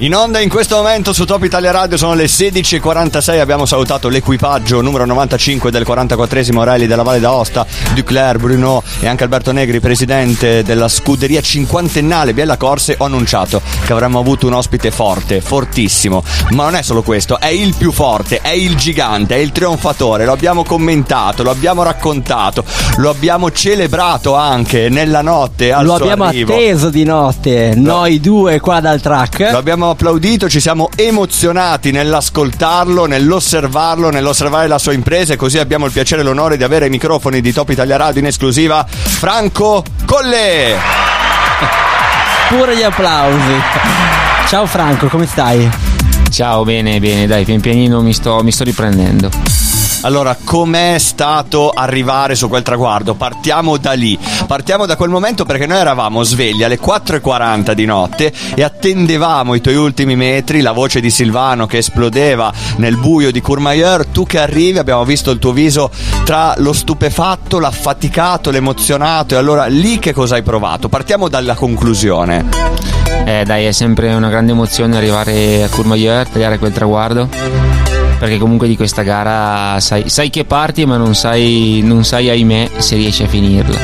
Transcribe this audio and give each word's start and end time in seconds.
In 0.00 0.14
onda 0.14 0.38
in 0.38 0.48
questo 0.48 0.76
momento 0.76 1.12
su 1.12 1.24
Top 1.24 1.42
Italia 1.42 1.72
Radio 1.72 1.96
sono 1.96 2.14
le 2.14 2.26
16.46, 2.26 3.40
abbiamo 3.40 3.66
salutato 3.66 4.08
l'equipaggio 4.08 4.80
numero 4.80 5.04
95 5.04 5.72
del 5.72 5.82
44esimo 5.84 6.62
Rally 6.62 6.86
della 6.86 7.02
Valle 7.02 7.18
d'Aosta, 7.18 7.66
Duclerc, 7.94 8.38
Bruno 8.38 8.84
e 9.00 9.08
anche 9.08 9.24
Alberto 9.24 9.50
Negri, 9.50 9.80
presidente 9.80 10.62
della 10.62 10.86
scuderia 10.86 11.40
cinquantennale 11.40 12.32
Biella 12.32 12.56
Corse, 12.56 12.94
ho 12.96 13.06
annunciato 13.06 13.60
che 13.84 13.92
avremmo 13.92 14.20
avuto 14.20 14.46
un 14.46 14.52
ospite 14.52 14.92
forte, 14.92 15.40
fortissimo, 15.40 16.22
ma 16.50 16.62
non 16.62 16.76
è 16.76 16.82
solo 16.82 17.02
questo, 17.02 17.40
è 17.40 17.48
il 17.48 17.74
più 17.76 17.90
forte, 17.90 18.38
è 18.40 18.52
il 18.52 18.76
gigante, 18.76 19.34
è 19.34 19.38
il 19.38 19.50
trionfatore, 19.50 20.24
lo 20.24 20.30
abbiamo 20.30 20.62
commentato, 20.62 21.42
lo 21.42 21.50
abbiamo 21.50 21.82
raccontato, 21.82 22.64
lo 22.98 23.10
abbiamo 23.10 23.50
celebrato 23.50 24.36
anche 24.36 24.90
nella 24.90 25.22
notte 25.22 25.72
al 25.72 25.84
Lo 25.84 25.94
abbiamo 25.94 26.22
arrivo. 26.22 26.52
atteso 26.52 26.88
di 26.88 27.02
notte, 27.02 27.74
noi 27.74 28.20
due 28.20 28.60
qua 28.60 28.78
dal 28.78 29.00
track. 29.00 29.50
Lo 29.50 29.58
abbiamo 29.58 29.86
applaudito, 29.90 30.48
ci 30.48 30.60
siamo 30.60 30.88
emozionati 30.94 31.90
nell'ascoltarlo, 31.90 33.06
nell'osservarlo, 33.06 34.10
nell'osservare 34.10 34.68
la 34.68 34.78
sua 34.78 34.92
impresa 34.92 35.32
e 35.32 35.36
così 35.36 35.58
abbiamo 35.58 35.86
il 35.86 35.92
piacere 35.92 36.22
e 36.22 36.24
l'onore 36.24 36.56
di 36.56 36.64
avere 36.64 36.84
ai 36.86 36.90
microfoni 36.90 37.40
di 37.40 37.52
Top 37.52 37.68
Italia 37.70 37.96
Radio 37.96 38.20
in 38.20 38.26
esclusiva 38.26 38.86
Franco 38.88 39.84
Colle. 40.04 40.76
Pure 42.48 42.76
gli 42.76 42.82
applausi. 42.82 43.60
Ciao 44.48 44.66
Franco, 44.66 45.08
come 45.08 45.26
stai? 45.26 45.68
Ciao, 46.30 46.64
bene, 46.64 46.98
bene, 47.00 47.26
dai, 47.26 47.44
pian 47.44 47.60
pianino 47.60 48.00
mi 48.00 48.12
sto, 48.12 48.42
mi 48.42 48.52
sto 48.52 48.64
riprendendo. 48.64 49.67
Allora, 50.02 50.36
com'è 50.42 50.96
stato 50.98 51.70
arrivare 51.70 52.36
su 52.36 52.48
quel 52.48 52.62
traguardo? 52.62 53.14
Partiamo 53.14 53.76
da 53.78 53.92
lì, 53.92 54.16
partiamo 54.46 54.86
da 54.86 54.96
quel 54.96 55.10
momento 55.10 55.44
perché 55.44 55.66
noi 55.66 55.78
eravamo 55.78 56.22
svegli 56.22 56.62
alle 56.62 56.78
4.40 56.78 57.72
di 57.72 57.84
notte 57.84 58.32
e 58.54 58.62
attendevamo 58.62 59.54
i 59.54 59.60
tuoi 59.60 59.74
ultimi 59.74 60.14
metri, 60.14 60.60
la 60.60 60.70
voce 60.70 61.00
di 61.00 61.10
Silvano 61.10 61.66
che 61.66 61.78
esplodeva 61.78 62.52
nel 62.76 62.96
buio 62.96 63.32
di 63.32 63.40
Courmayeur, 63.40 64.06
tu 64.06 64.24
che 64.24 64.38
arrivi, 64.38 64.78
abbiamo 64.78 65.04
visto 65.04 65.32
il 65.32 65.40
tuo 65.40 65.52
viso 65.52 65.90
tra 66.24 66.54
lo 66.58 66.72
stupefatto, 66.72 67.58
l'affaticato, 67.58 68.50
l'emozionato 68.50 69.34
e 69.34 69.38
allora 69.38 69.66
lì 69.66 69.98
che 69.98 70.12
cosa 70.12 70.36
hai 70.36 70.42
provato? 70.42 70.88
Partiamo 70.88 71.28
dalla 71.28 71.54
conclusione. 71.54 72.46
Eh, 73.24 73.42
dai, 73.44 73.64
è 73.64 73.72
sempre 73.72 74.14
una 74.14 74.28
grande 74.28 74.52
emozione 74.52 74.96
arrivare 74.96 75.64
a 75.64 75.68
Courmayeur, 75.68 76.28
tagliare 76.28 76.58
quel 76.58 76.72
traguardo. 76.72 77.87
Perché 78.18 78.38
comunque 78.38 78.66
di 78.66 78.76
questa 78.76 79.02
gara 79.02 79.78
sai, 79.80 80.08
sai 80.08 80.28
che 80.28 80.44
parti, 80.44 80.84
ma 80.84 80.96
non 80.96 81.14
sai, 81.14 81.80
non 81.84 82.04
sai, 82.04 82.28
ahimè, 82.30 82.70
se 82.78 82.96
riesci 82.96 83.22
a 83.22 83.28
finirla. 83.28 83.78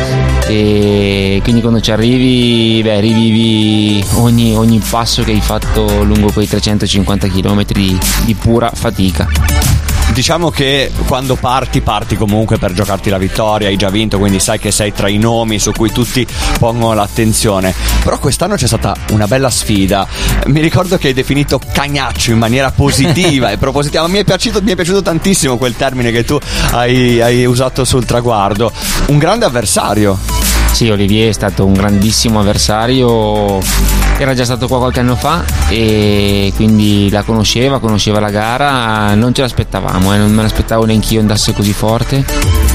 E 0.46 1.40
quindi 1.42 1.60
quando 1.60 1.80
ci 1.80 1.92
arrivi, 1.92 2.82
beh, 2.82 3.00
rivivi 3.00 4.04
ogni, 4.14 4.56
ogni 4.56 4.78
passo 4.78 5.22
che 5.22 5.30
hai 5.30 5.40
fatto 5.40 6.02
lungo 6.02 6.32
quei 6.32 6.48
350 6.48 7.28
km 7.28 7.64
di, 7.64 7.98
di 8.24 8.34
pura 8.34 8.70
fatica. 8.74 9.93
Diciamo 10.14 10.48
che 10.48 10.92
quando 11.08 11.34
parti, 11.34 11.80
parti 11.80 12.14
comunque 12.14 12.56
per 12.56 12.72
giocarti 12.72 13.10
la 13.10 13.18
vittoria, 13.18 13.66
hai 13.66 13.76
già 13.76 13.90
vinto, 13.90 14.16
quindi 14.16 14.38
sai 14.38 14.60
che 14.60 14.70
sei 14.70 14.92
tra 14.92 15.08
i 15.08 15.18
nomi 15.18 15.58
su 15.58 15.72
cui 15.72 15.90
tutti 15.90 16.24
pongono 16.60 16.94
l'attenzione. 16.94 17.74
Però 18.04 18.16
quest'anno 18.20 18.54
c'è 18.54 18.68
stata 18.68 18.94
una 19.10 19.26
bella 19.26 19.50
sfida. 19.50 20.06
Mi 20.46 20.60
ricordo 20.60 20.98
che 20.98 21.08
hai 21.08 21.14
definito 21.14 21.58
cagnaccio 21.58 22.30
in 22.30 22.38
maniera 22.38 22.70
positiva 22.70 23.50
e 23.50 23.58
propositiva, 23.58 24.06
mi 24.06 24.18
è 24.18 24.24
piaciuto, 24.24 24.62
mi 24.62 24.70
è 24.70 24.74
piaciuto 24.76 25.02
tantissimo 25.02 25.56
quel 25.56 25.74
termine 25.74 26.12
che 26.12 26.22
tu 26.22 26.38
hai, 26.70 27.20
hai 27.20 27.44
usato 27.44 27.84
sul 27.84 28.04
traguardo. 28.04 28.70
Un 29.06 29.18
grande 29.18 29.46
avversario. 29.46 30.16
Sì, 30.70 30.90
Olivier 30.90 31.30
è 31.30 31.32
stato 31.32 31.64
un 31.66 31.72
grandissimo 31.72 32.38
avversario, 32.38 33.60
era 34.16 34.34
già 34.34 34.44
stato 34.44 34.68
qua 34.68 34.78
qualche 34.78 35.00
anno 35.00 35.16
fa 35.16 35.44
e 35.68 36.52
quindi 36.54 37.10
la 37.10 37.22
conosceva, 37.22 37.80
conosceva 37.80 38.20
la 38.20 38.30
gara, 38.30 39.14
non 39.14 39.34
ce 39.34 39.42
l'aspettavamo, 39.42 40.14
eh, 40.14 40.18
non 40.18 40.32
me 40.32 40.42
l'aspettavo 40.42 40.84
neanche 40.84 41.14
io 41.14 41.20
andasse 41.20 41.52
così 41.52 41.72
forte, 41.72 42.24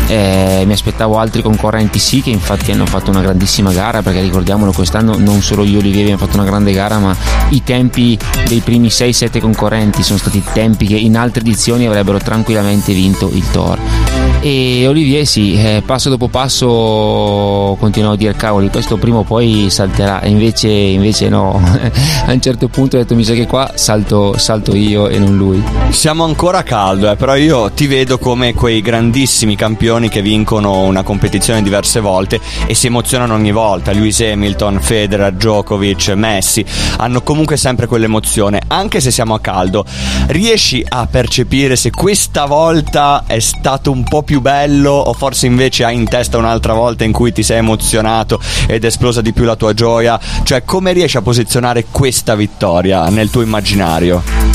eh, 0.07 0.63
mi 0.65 0.73
aspettavo 0.73 1.17
altri 1.17 1.41
concorrenti 1.41 1.99
sì 1.99 2.21
che 2.21 2.29
infatti 2.29 2.71
hanno 2.71 2.85
fatto 2.85 3.09
una 3.09 3.21
grandissima 3.21 3.71
gara 3.71 4.01
perché 4.01 4.21
ricordiamolo 4.21 4.71
quest'anno 4.71 5.15
non 5.17 5.41
solo 5.41 5.63
io 5.63 5.77
e 5.77 5.81
Olivier 5.81 6.03
abbiamo 6.03 6.25
fatto 6.25 6.37
una 6.37 6.45
grande 6.45 6.73
gara 6.73 6.97
ma 6.97 7.15
i 7.49 7.63
tempi 7.63 8.17
dei 8.47 8.59
primi 8.59 8.87
6-7 8.87 9.39
concorrenti 9.39 10.03
sono 10.03 10.19
stati 10.19 10.43
tempi 10.53 10.87
che 10.87 10.95
in 10.95 11.15
altre 11.15 11.41
edizioni 11.41 11.85
avrebbero 11.85 12.17
tranquillamente 12.17 12.93
vinto 12.93 13.29
il 13.31 13.49
Tor 13.51 14.18
e 14.41 14.87
Olivier 14.87 15.25
sì, 15.25 15.53
eh, 15.55 15.83
passo 15.85 16.09
dopo 16.09 16.27
passo 16.27 17.75
continuavo 17.79 18.13
a 18.13 18.17
dire 18.17 18.33
cavoli 18.35 18.69
questo 18.69 18.97
prima 18.97 19.17
o 19.17 19.23
poi 19.23 19.67
salterà 19.69 20.21
e 20.21 20.29
invece, 20.29 20.69
invece 20.69 21.29
no 21.29 21.61
a 22.25 22.31
un 22.31 22.41
certo 22.41 22.67
punto 22.67 22.95
ho 22.95 22.99
detto 22.99 23.15
mi 23.15 23.23
sa 23.23 23.33
che 23.33 23.47
qua 23.47 23.71
salto, 23.75 24.37
salto 24.37 24.75
io 24.75 25.07
e 25.07 25.19
non 25.19 25.35
lui 25.35 25.61
Siamo 25.89 26.23
ancora 26.23 26.59
a 26.59 26.63
caldo, 26.63 27.11
eh, 27.11 27.15
però 27.15 27.35
io 27.35 27.71
ti 27.71 27.87
vedo 27.87 28.19
come 28.19 28.53
quei 28.53 28.79
grandissimi 28.79 29.55
campioni 29.55 30.07
che 30.07 30.21
vincono 30.21 30.83
una 30.83 31.01
competizione 31.01 31.61
diverse 31.63 31.99
volte 31.99 32.39
e 32.67 32.73
si 32.73 32.87
emozionano 32.87 33.33
ogni 33.33 33.51
volta. 33.51 33.91
Lewis 33.91 34.21
Hamilton, 34.21 34.79
Federer, 34.79 35.33
Djokovic, 35.33 36.09
Messi 36.09 36.63
hanno 36.97 37.21
comunque 37.21 37.57
sempre 37.57 37.87
quell'emozione, 37.87 38.61
anche 38.67 39.01
se 39.01 39.11
siamo 39.11 39.33
a 39.33 39.39
caldo. 39.39 39.83
Riesci 40.27 40.85
a 40.87 41.07
percepire 41.07 41.75
se 41.75 41.89
questa 41.89 42.45
volta 42.45 43.23
è 43.25 43.39
stato 43.39 43.91
un 43.91 44.03
po' 44.03 44.21
più 44.21 44.28
bello 44.37 44.91
o 44.91 45.13
forse 45.13 45.47
invece 45.47 45.83
hai 45.83 45.95
in 45.95 46.07
testa 46.07 46.37
un'altra 46.37 46.73
volta 46.73 47.03
in 47.03 47.11
cui 47.11 47.31
ti 47.31 47.41
sei 47.41 47.57
emozionato 47.57 48.39
ed 48.67 48.83
è 48.83 48.87
esplosa 48.87 49.21
di 49.21 49.33
più 49.33 49.45
la 49.45 49.55
tua 49.55 49.73
gioia? 49.73 50.19
Cioè, 50.43 50.63
come 50.63 50.93
riesci 50.93 51.17
a 51.17 51.21
posizionare 51.21 51.85
questa 51.89 52.35
vittoria 52.35 53.09
nel 53.09 53.29
tuo 53.31 53.41
immaginario? 53.41 54.48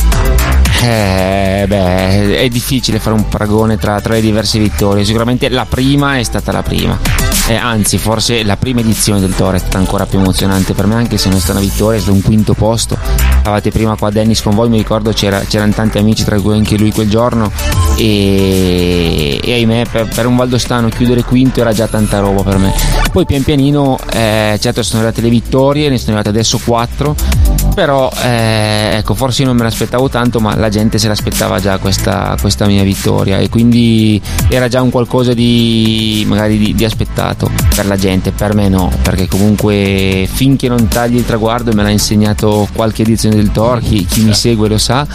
Eh, 0.85 1.65
beh, 1.67 2.41
è 2.41 2.49
difficile 2.49 2.99
fare 2.99 3.17
un 3.17 3.27
paragone 3.27 3.79
tra, 3.79 3.99
tra 4.03 4.13
le 4.13 4.21
diverse 4.21 4.59
vittorie. 4.59 5.05
Sicuramente 5.05 5.49
la 5.49 5.65
prima 5.65 6.19
è 6.19 6.23
stata 6.23 6.53
la 6.53 6.63
prima. 6.63 6.99
Eh, 7.49 7.55
anzi, 7.55 7.97
forse 7.97 8.43
la 8.43 8.59
prima 8.59 8.81
edizione 8.81 9.19
del 9.19 9.35
Toro 9.35 9.57
è 9.57 9.59
stata 9.59 9.79
ancora 9.79 10.05
più 10.05 10.19
emozionante 10.19 10.75
per 10.75 10.87
me, 10.87 10.97
anche 10.97 11.17
se 11.17 11.29
non 11.29 11.39
è 11.39 11.41
stata 11.41 11.59
una 11.59 11.67
vittoria, 11.67 11.99
è 11.99 12.03
stato 12.03 12.15
un 12.15 12.23
quinto 12.23 12.53
posto. 12.53 12.99
Eravate 13.41 13.71
prima 13.71 13.97
qua 13.97 14.09
a 14.09 14.11
Dennis 14.11 14.43
con 14.43 14.55
voi, 14.55 14.69
mi 14.69 14.77
ricordo 14.77 15.11
c'era, 15.13 15.41
c'erano 15.41 15.73
tanti 15.73 15.97
amici, 15.97 16.23
tra 16.23 16.39
cui 16.39 16.53
anche 16.53 16.77
lui 16.77 16.93
quel 16.93 17.09
giorno. 17.09 17.51
E, 17.97 19.41
e 19.43 19.53
ahimè, 19.55 19.87
per, 19.91 20.09
per, 20.15 20.27
un 20.27 20.37
valdostano 20.37 20.91
chiudere 20.91 21.23
quinto 21.23 21.61
era 21.61 21.73
già 21.73 21.87
tanta 21.87 22.19
roba 22.19 22.43
per 22.43 22.59
me. 22.59 22.75
Poi 23.11 23.25
pian 23.25 23.43
pianino, 23.43 23.99
eh, 24.13 24.59
certo, 24.61 24.83
sono 24.83 25.01
arrivate 25.01 25.23
le 25.23 25.31
vittorie, 25.31 25.89
ne 25.89 25.97
sono 25.97 26.17
arrivate 26.17 26.29
adesso 26.29 26.61
quattro. 26.63 27.15
Però, 27.75 28.09
eh, 28.23 28.99
ecco, 28.99 29.15
forse 29.15 29.43
io 29.43 29.49
non 29.49 29.57
me 29.57 29.65
l'aspettavo 29.65 30.09
tanto, 30.09 30.39
ma 30.39 30.55
la 30.55 30.69
gente 30.69 30.99
se 30.99 31.09
l'aspettava 31.09 31.59
già 31.59 31.79
questa, 31.79 32.37
questa 32.41 32.67
mia 32.67 32.85
vittoria. 32.85 33.39
E 33.39 33.49
quindi 33.49 34.21
era 34.49 34.69
già 34.69 34.81
un 34.81 34.91
qualcosa 34.91 35.35
di 35.35 36.25
magari 36.27 36.57
di, 36.57 36.75
di 36.75 36.85
aspettato 36.85 37.51
per 37.75 37.87
la 37.87 37.97
gente, 37.97 38.31
per 38.31 38.55
me 38.55 38.69
no, 38.69 38.93
perché 39.03 39.27
comunque 39.27 40.29
finché 40.31 40.69
non 40.69 40.87
tagli 40.87 41.17
il 41.17 41.27
traguardo, 41.27 41.73
me 41.73 41.83
l'ha 41.83 41.91
insegnato 41.91 42.69
qualche 42.73 43.03
edizione 43.03 43.35
del 43.35 43.51
Tor, 43.51 43.81
chi, 43.81 44.05
chi 44.05 44.23
mi 44.23 44.35
segue 44.35 44.69
lo 44.69 44.79
sa, 44.79 45.07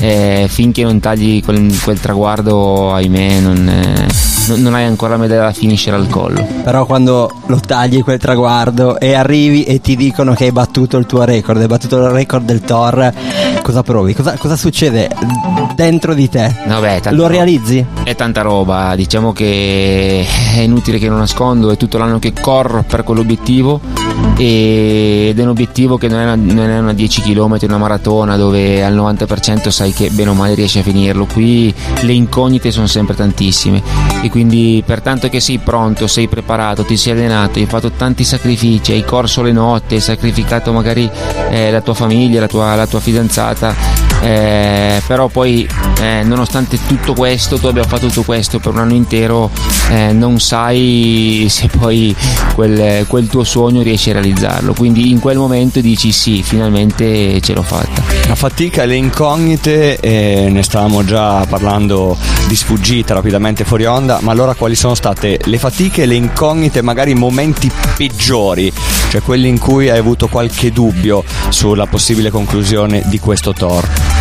eh, 0.00 0.46
finché 0.48 0.82
non 0.82 1.00
tagli 1.00 1.42
quel, 1.42 1.80
quel 1.82 1.98
traguardo, 1.98 2.92
ahimè, 2.92 3.40
non, 3.40 3.68
eh, 3.68 4.31
non, 4.46 4.74
hai 4.74 4.84
ancora 4.84 5.12
la 5.12 5.20
medaglia 5.20 5.44
da 5.44 5.52
finisher 5.52 5.94
al 5.94 6.08
collo. 6.08 6.44
Però 6.64 6.84
quando 6.86 7.30
lo 7.46 7.60
tagli 7.60 8.02
quel 8.02 8.18
traguardo 8.18 8.98
e 8.98 9.14
arrivi 9.14 9.64
e 9.64 9.80
ti 9.80 9.96
dicono 9.96 10.34
che 10.34 10.44
hai 10.44 10.52
battuto 10.52 10.96
il 10.96 11.06
tuo 11.06 11.24
record, 11.24 11.60
hai 11.60 11.66
battuto 11.66 11.96
il 11.96 12.10
record 12.10 12.44
del 12.44 12.60
Tor, 12.60 13.12
cosa 13.62 13.82
provi? 13.82 14.12
Cosa, 14.12 14.36
cosa 14.36 14.56
succede 14.56 15.08
dentro 15.74 16.12
di 16.12 16.28
te? 16.28 16.54
Vabbè, 16.66 17.00
lo 17.12 17.26
realizzi? 17.26 17.84
È 18.02 18.14
tanta 18.14 18.42
roba, 18.42 18.94
diciamo 18.94 19.32
che 19.32 20.26
è 20.54 20.60
inutile 20.60 20.98
che 20.98 21.08
lo 21.08 21.16
nascondo, 21.16 21.70
è 21.70 21.76
tutto 21.76 21.96
l'anno 21.96 22.18
che 22.18 22.32
corro 22.38 22.84
per 22.86 23.04
quell'obiettivo 23.04 23.80
ed 24.36 25.38
è 25.38 25.42
un 25.42 25.48
obiettivo 25.48 25.96
che 25.96 26.08
non 26.08 26.18
è 26.20 26.24
una, 26.24 26.34
non 26.34 26.68
è 26.68 26.78
una 26.78 26.92
10 26.92 27.22
km, 27.22 27.58
una 27.62 27.78
maratona 27.78 28.36
dove 28.36 28.84
al 28.84 28.94
90% 28.94 29.68
sai 29.68 29.92
che 29.92 30.10
bene 30.10 30.30
o 30.30 30.34
male 30.34 30.54
riesci 30.54 30.80
a 30.80 30.82
finirlo. 30.82 31.26
Qui 31.26 31.72
le 32.00 32.12
incognite 32.12 32.70
sono 32.70 32.86
sempre 32.86 33.14
tantissime 33.14 33.82
e 34.22 34.28
quindi 34.28 34.82
per 34.84 35.00
tanto 35.00 35.28
che 35.28 35.40
sei 35.40 35.58
pronto, 35.58 36.06
sei 36.06 36.28
preparato, 36.28 36.82
ti 36.82 36.96
sei 36.96 37.12
allenato, 37.12 37.58
hai 37.58 37.66
fatto 37.66 37.90
tanti 37.92 38.24
sacrifici, 38.24 38.92
hai 38.92 39.04
corso 39.04 39.42
le 39.42 39.52
notti, 39.52 39.94
hai 39.94 40.00
sacrificato 40.00 40.72
magari 40.72 41.08
eh, 41.50 41.70
la 41.70 41.80
tua 41.80 41.94
famiglia, 41.94 42.40
la 42.40 42.48
tua, 42.48 42.74
la 42.74 42.86
tua 42.86 43.00
fidanzata 43.00 43.51
puntata 43.54 44.01
eh, 44.22 45.02
però 45.06 45.26
poi 45.26 45.68
eh, 46.00 46.22
nonostante 46.22 46.78
tutto 46.86 47.12
questo, 47.12 47.58
tu 47.58 47.66
abbia 47.66 47.82
fatto 47.82 48.06
tutto 48.06 48.22
questo 48.22 48.60
per 48.60 48.72
un 48.72 48.78
anno 48.78 48.94
intero, 48.94 49.50
eh, 49.90 50.12
non 50.12 50.38
sai 50.38 51.46
se 51.50 51.68
poi 51.68 52.14
quel, 52.54 53.04
quel, 53.08 53.26
tuo 53.26 53.42
sogno 53.42 53.82
riesci 53.82 54.10
a 54.10 54.14
realizzarlo, 54.14 54.74
quindi 54.74 55.10
in 55.10 55.18
quel 55.18 55.38
momento 55.38 55.80
dici 55.80 56.12
sì, 56.12 56.42
finalmente 56.42 57.40
ce 57.40 57.52
l'ho 57.52 57.62
fatta. 57.62 58.02
La 58.28 58.36
fatica 58.36 58.82
e 58.82 58.86
le 58.86 58.94
incognite, 58.94 59.98
eh, 59.98 60.48
ne 60.50 60.62
stavamo 60.62 61.04
già 61.04 61.44
parlando 61.48 62.16
di 62.46 62.54
sfuggita 62.54 63.14
rapidamente 63.14 63.64
fuori 63.64 63.86
onda, 63.86 64.18
ma 64.22 64.30
allora 64.30 64.54
quali 64.54 64.76
sono 64.76 64.94
state 64.94 65.40
le 65.44 65.58
fatiche 65.58 66.06
le 66.06 66.14
incognite, 66.14 66.80
magari 66.80 67.14
momenti 67.14 67.70
peggiori, 67.96 68.72
cioè 69.10 69.20
quelli 69.20 69.48
in 69.48 69.58
cui 69.58 69.90
hai 69.90 69.98
avuto 69.98 70.28
qualche 70.28 70.70
dubbio 70.70 71.24
sulla 71.48 71.86
possibile 71.86 72.30
conclusione 72.30 73.02
di 73.06 73.18
questo 73.18 73.52
tour? 73.52 74.11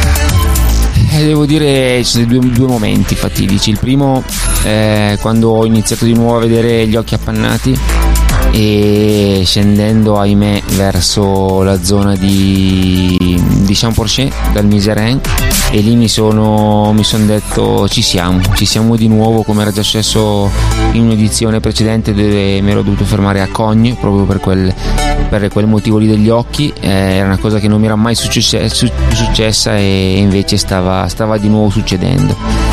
Eh, 1.13 1.25
devo 1.25 1.45
dire 1.45 2.01
ci 2.05 2.11
sono 2.11 2.25
due, 2.25 2.39
due, 2.39 2.67
momenti 2.67 3.15
fatidici. 3.15 3.69
Il 3.71 3.79
primo 3.79 4.23
è 4.63 5.17
quando 5.19 5.49
ho 5.49 5.65
iniziato 5.65 6.05
di 6.05 6.13
nuovo 6.13 6.37
a 6.37 6.39
vedere 6.39 6.87
gli 6.87 6.95
occhi 6.95 7.15
appannati 7.15 7.77
e 8.51 9.43
scendendo 9.45 10.19
ahimè 10.19 10.61
verso 10.75 11.63
la 11.63 11.81
zona 11.83 12.15
di, 12.15 13.41
di 13.63 13.73
Champorchet 13.73 14.33
dal 14.51 14.65
Miserin 14.65 15.19
e 15.71 15.79
lì 15.79 15.95
mi 15.95 16.09
sono, 16.09 16.91
mi 16.93 17.03
sono 17.03 17.25
detto 17.25 17.87
ci 17.87 18.01
siamo, 18.01 18.41
ci 18.55 18.65
siamo 18.65 18.95
di 18.95 19.07
nuovo 19.07 19.43
come 19.43 19.61
era 19.61 19.71
già 19.71 19.81
successo 19.81 20.49
in 20.93 21.03
un'edizione 21.03 21.59
precedente 21.59 22.13
dove 22.13 22.59
mi 22.61 22.71
ero 22.71 22.81
dovuto 22.81 23.05
fermare 23.05 23.41
a 23.41 23.47
Cogne 23.47 23.95
proprio 23.95 24.25
per 24.25 24.39
quel, 24.39 24.73
per 25.29 25.47
quel 25.49 25.67
motivo 25.67 25.97
lì 25.97 26.07
degli 26.07 26.29
occhi, 26.29 26.73
eh, 26.79 26.89
era 26.89 27.25
una 27.25 27.37
cosa 27.37 27.59
che 27.59 27.67
non 27.67 27.79
mi 27.79 27.85
era 27.85 27.95
mai 27.95 28.15
successa, 28.15 28.57
successa 28.67 29.77
e 29.77 30.17
invece 30.17 30.57
stava, 30.57 31.07
stava 31.07 31.37
di 31.37 31.47
nuovo 31.47 31.69
succedendo. 31.69 32.70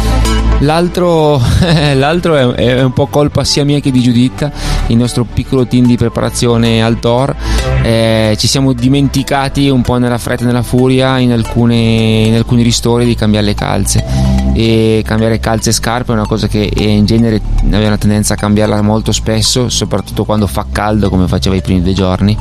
L'altro, 0.60 1.40
l'altro 1.94 2.34
è, 2.34 2.46
è, 2.54 2.82
un 2.82 2.92
po' 2.92 3.06
colpa 3.06 3.44
sia 3.44 3.64
mia 3.64 3.78
che 3.80 3.90
di 3.90 4.00
Giuditta, 4.00 4.50
il 4.88 4.96
nostro 4.96 5.24
piccolo 5.24 5.66
team 5.66 5.86
di 5.86 5.96
preparazione 5.96 6.82
al 6.82 6.98
Tor. 6.98 7.34
Eh, 7.82 8.34
ci 8.38 8.48
siamo 8.48 8.72
dimenticati 8.72 9.68
un 9.68 9.82
po' 9.82 9.98
nella 9.98 10.18
fretta 10.18 10.42
e 10.42 10.46
nella 10.46 10.62
furia 10.62 11.18
in, 11.18 11.32
alcune, 11.32 11.76
in 11.76 12.34
alcuni 12.34 12.62
ristori 12.62 13.04
di 13.04 13.14
cambiare 13.14 13.46
le 13.46 13.54
calze. 13.54 14.47
E 14.58 15.04
cambiare 15.04 15.38
calze 15.38 15.70
e 15.70 15.72
scarpe 15.72 16.10
è 16.10 16.14
una 16.16 16.26
cosa 16.26 16.48
che 16.48 16.68
in 16.74 17.04
genere 17.04 17.40
aveva 17.66 17.86
una 17.86 17.98
tendenza 17.98 18.34
a 18.34 18.36
cambiarla 18.36 18.82
molto 18.82 19.12
spesso, 19.12 19.68
soprattutto 19.68 20.24
quando 20.24 20.48
fa 20.48 20.66
caldo 20.72 21.08
come 21.10 21.28
faceva 21.28 21.54
i 21.54 21.60
primi 21.60 21.80
due 21.80 21.92
giorni. 21.92 22.36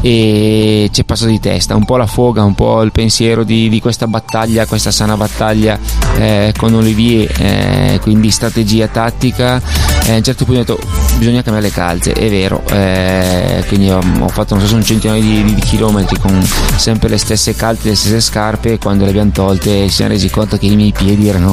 E 0.00 0.88
ci 0.90 1.02
è 1.02 1.04
passato 1.04 1.30
di 1.30 1.38
testa 1.38 1.76
un 1.76 1.84
po' 1.84 1.96
la 1.96 2.06
foga, 2.06 2.42
un 2.42 2.56
po' 2.56 2.82
il 2.82 2.90
pensiero 2.90 3.44
di, 3.44 3.68
di 3.68 3.80
questa 3.80 4.08
battaglia, 4.08 4.66
questa 4.66 4.90
sana 4.90 5.16
battaglia 5.16 5.78
eh, 6.16 6.52
con 6.56 6.74
Olivier. 6.74 7.30
Eh, 7.40 7.82
eh, 7.92 7.98
quindi 8.00 8.30
strategia 8.30 8.88
tattica. 8.88 9.60
Eh, 10.04 10.12
a 10.12 10.16
un 10.16 10.22
certo 10.22 10.44
punto 10.44 10.60
ho 10.60 10.76
detto 10.76 10.88
bisogna 11.18 11.42
cambiare 11.42 11.68
le 11.68 11.72
calze, 11.72 12.12
è 12.12 12.28
vero, 12.28 12.62
eh, 12.70 13.62
quindi 13.68 13.88
ho, 13.88 14.00
ho, 14.20 14.28
fatto 14.28 14.56
non 14.56 14.66
so, 14.66 14.74
un 14.74 14.82
centinaio 14.82 15.22
di, 15.22 15.44
di, 15.44 15.60
chilometri 15.60 16.18
con 16.18 16.42
sempre 16.76 17.08
le 17.08 17.18
stesse 17.18 17.54
calze, 17.54 17.90
le 17.90 17.94
stesse 17.94 18.20
scarpe, 18.20 18.78
quando 18.78 19.04
le 19.04 19.10
abbiamo 19.10 19.30
tolte 19.30 19.84
ci 19.88 19.90
siamo 19.90 20.12
resi 20.12 20.28
conto 20.28 20.58
che 20.58 20.66
i 20.66 20.74
miei 20.74 20.92
piedi 20.92 21.28
erano 21.28 21.51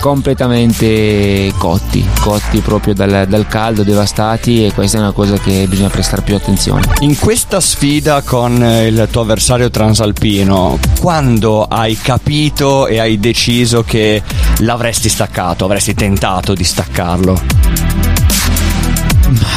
completamente 0.00 1.52
cotti, 1.58 2.06
cotti 2.20 2.60
proprio 2.60 2.94
dal, 2.94 3.26
dal 3.28 3.46
caldo, 3.46 3.82
devastati 3.82 4.64
e 4.64 4.72
questa 4.72 4.98
è 4.98 5.00
una 5.00 5.12
cosa 5.12 5.38
che 5.38 5.66
bisogna 5.68 5.88
prestare 5.88 6.22
più 6.22 6.34
attenzione. 6.34 6.82
In 7.00 7.18
questa 7.18 7.60
sfida 7.60 8.22
con 8.22 8.54
il 8.54 9.08
tuo 9.10 9.20
avversario 9.20 9.70
transalpino, 9.70 10.78
quando 10.98 11.64
hai 11.64 11.96
capito 11.96 12.86
e 12.86 12.98
hai 12.98 13.18
deciso 13.18 13.82
che 13.82 14.22
l'avresti 14.58 15.08
staccato, 15.08 15.64
avresti 15.64 15.94
tentato 15.94 16.54
di 16.54 16.64
staccarlo? 16.64 17.40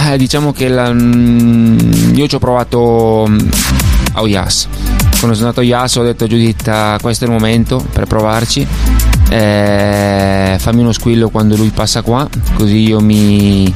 Eh, 0.05 0.17
diciamo 0.17 0.51
che 0.51 0.67
la, 0.67 0.91
mm, 0.91 2.15
io 2.15 2.27
ci 2.27 2.35
ho 2.35 2.39
provato 2.39 3.25
mm, 3.27 3.39
a 4.13 4.21
Oyas. 4.21 4.67
Quando 5.17 5.35
sono 5.37 5.49
andato 5.49 5.61
a 5.61 5.63
Oyas 5.63 5.95
ho 5.95 6.03
detto 6.03 6.25
a 6.25 6.27
Giuditta 6.27 6.97
questo 7.01 7.23
è 7.25 7.27
il 7.27 7.33
momento 7.33 7.83
per 7.91 8.05
provarci. 8.05 8.67
Eh, 9.29 10.55
fammi 10.59 10.81
uno 10.81 10.91
squillo 10.91 11.29
quando 11.29 11.55
lui 11.55 11.69
passa 11.69 12.01
qua, 12.01 12.27
così 12.55 12.77
io 12.87 12.99
mi 12.99 13.73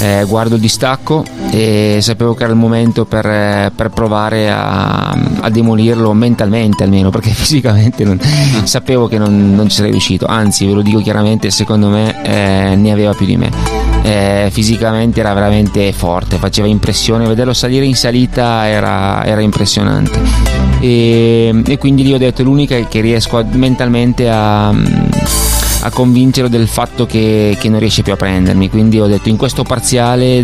eh, 0.00 0.24
guardo 0.26 0.56
il 0.56 0.60
distacco 0.60 1.24
e 1.50 1.98
sapevo 2.00 2.34
che 2.34 2.42
era 2.44 2.52
il 2.52 2.58
momento 2.58 3.04
per, 3.04 3.24
eh, 3.26 3.72
per 3.74 3.90
provare 3.90 4.50
a, 4.50 5.10
a, 5.10 5.48
demolirlo 5.48 6.12
mentalmente 6.12 6.82
almeno 6.82 7.10
perché 7.10 7.30
fisicamente 7.32 8.04
non, 8.04 8.20
sapevo 8.64 9.08
che 9.08 9.18
non, 9.18 9.54
non, 9.54 9.68
ci 9.68 9.76
sarei 9.76 9.90
riuscito. 9.90 10.26
Anzi 10.26 10.66
ve 10.66 10.72
lo 10.72 10.82
dico 10.82 11.00
chiaramente 11.00 11.50
secondo 11.50 11.88
me 11.88 12.22
eh, 12.24 12.76
ne 12.76 12.92
aveva 12.92 13.14
più 13.14 13.26
di 13.26 13.36
me. 13.36 13.50
Eh, 14.02 14.48
fisicamente 14.52 15.20
era 15.20 15.32
veramente 15.32 15.92
forte 15.92 16.36
faceva 16.36 16.66
impressione. 16.66 17.26
Vederlo 17.26 17.54
salire 17.54 17.86
in 17.86 17.96
salita 17.96 18.66
era, 18.66 19.24
era 19.24 19.40
impressionante 19.40 20.55
e, 20.80 21.62
e, 21.66 21.78
quindi 21.78 22.02
lì 22.02 22.12
ho 22.12 22.18
detto 22.18 22.42
l'unica 22.42 22.78
che 22.86 23.00
riesco 23.00 23.38
a, 23.38 23.44
mentalmente 23.52 24.28
a 24.28 24.74
a 25.86 25.90
convincerlo 25.90 26.48
del 26.48 26.66
fatto 26.66 27.06
che, 27.06 27.56
che, 27.60 27.68
non 27.68 27.78
riesce 27.78 28.02
più 28.02 28.12
a 28.12 28.16
prendermi. 28.16 28.68
Quindi 28.68 28.98
ho 28.98 29.06
detto 29.06 29.28
in 29.28 29.36
questo 29.36 29.62
parziale 29.62 30.42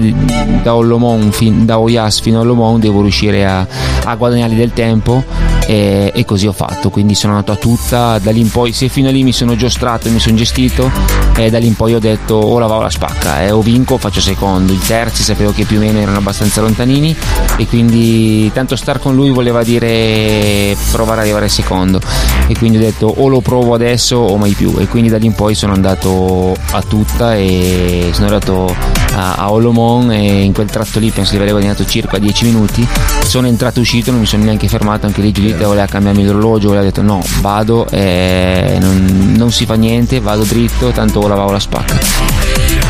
da, 0.62 0.76
Olomon, 0.76 1.32
fin, 1.32 1.67
da 1.67 1.81
Oyas 1.81 2.20
fino 2.20 2.38
a 2.38 2.43
Olomon 2.43 2.79
devo 2.79 3.00
riuscire 3.00 3.44
a, 3.44 3.67
a 4.05 4.14
guadagnargli 4.14 4.55
del 4.55 4.73
tempo 4.73 5.25
e, 5.72 6.12
e, 6.14 6.24
così 6.26 6.46
ho 6.46 6.52
fatto. 6.52 6.90
Quindi 6.90 7.14
sono 7.14 7.32
andato 7.32 7.52
a 7.52 7.56
tutta, 7.56 8.19
da 8.19 8.30
lì 8.30 8.40
in 8.40 8.50
poi, 8.50 8.72
se 8.72 8.88
fino 8.88 9.08
a 9.08 9.10
lì 9.10 9.22
mi 9.22 9.32
sono 9.32 9.56
giostrato 9.56 10.08
e 10.08 10.10
mi 10.10 10.20
sono 10.20 10.36
gestito, 10.36 10.90
e 11.34 11.48
da 11.48 11.58
lì 11.58 11.66
in 11.66 11.74
poi 11.74 11.94
ho 11.94 11.98
detto 11.98 12.34
o 12.34 12.58
la 12.58 12.66
va 12.66 12.76
o 12.76 12.82
la 12.82 12.90
spacca, 12.90 13.42
eh, 13.42 13.50
o 13.50 13.62
vinco 13.62 13.94
o 13.94 13.98
faccio 13.98 14.20
secondo. 14.20 14.72
I 14.72 14.78
terzi 14.78 15.22
sapevo 15.22 15.52
che 15.52 15.64
più 15.64 15.78
o 15.78 15.80
meno 15.80 15.98
erano 15.98 16.19
abbastanza 16.19 16.60
lontanini 16.60 17.16
e 17.56 17.66
quindi 17.66 18.50
tanto 18.52 18.76
star 18.76 18.98
con 18.98 19.14
lui 19.14 19.30
voleva 19.30 19.62
dire 19.62 20.76
provare 20.90 21.20
ad 21.20 21.26
arrivare 21.26 21.48
secondo. 21.48 22.00
E 22.46 22.56
quindi 22.58 22.76
ho 22.76 22.80
detto 22.80 23.06
o 23.06 23.28
lo 23.28 23.40
provo 23.40 23.72
adesso 23.72 24.16
o 24.16 24.36
mai 24.36 24.52
più. 24.52 24.74
E 24.78 24.86
quindi 24.88 25.08
da 25.08 25.16
lì 25.16 25.26
in 25.26 25.34
poi 25.34 25.54
sono 25.54 25.72
andato 25.72 26.54
a 26.72 26.82
tutta 26.82 27.34
e 27.34 28.10
sono 28.12 28.26
arrivato 28.26 28.74
a, 29.14 29.34
a 29.34 29.52
Olomon 29.52 30.10
e 30.12 30.42
in 30.42 30.52
quel 30.52 30.69
tratto 30.70 30.98
lì 30.98 31.10
penso 31.10 31.32
di 31.32 31.38
aver 31.38 31.50
guadagnato 31.50 31.86
circa 31.86 32.19
10 32.19 32.44
minuti. 32.44 32.86
Sono 33.24 33.46
entrato 33.46 33.78
e 33.78 33.82
uscito, 33.82 34.10
non 34.10 34.20
mi 34.20 34.26
sono 34.26 34.44
neanche 34.44 34.69
fermato, 34.69 35.06
anche 35.06 35.22
lì 35.22 35.32
Giuditta 35.62 35.66
voleva 35.66 35.86
cambiarmi 35.86 36.24
l'orologio, 36.24 36.68
voleva 36.68 36.84
detto 36.84 37.02
no, 37.02 37.22
vado, 37.40 37.86
e 37.88 38.76
non, 38.80 39.34
non 39.36 39.52
si 39.52 39.64
fa 39.66 39.74
niente, 39.74 40.20
vado 40.20 40.42
dritto, 40.42 40.90
tanto 40.90 41.20
o 41.20 41.28
la 41.28 41.34
va 41.34 41.46
o 41.46 41.50
la 41.50 41.60
spacca. 41.60 41.98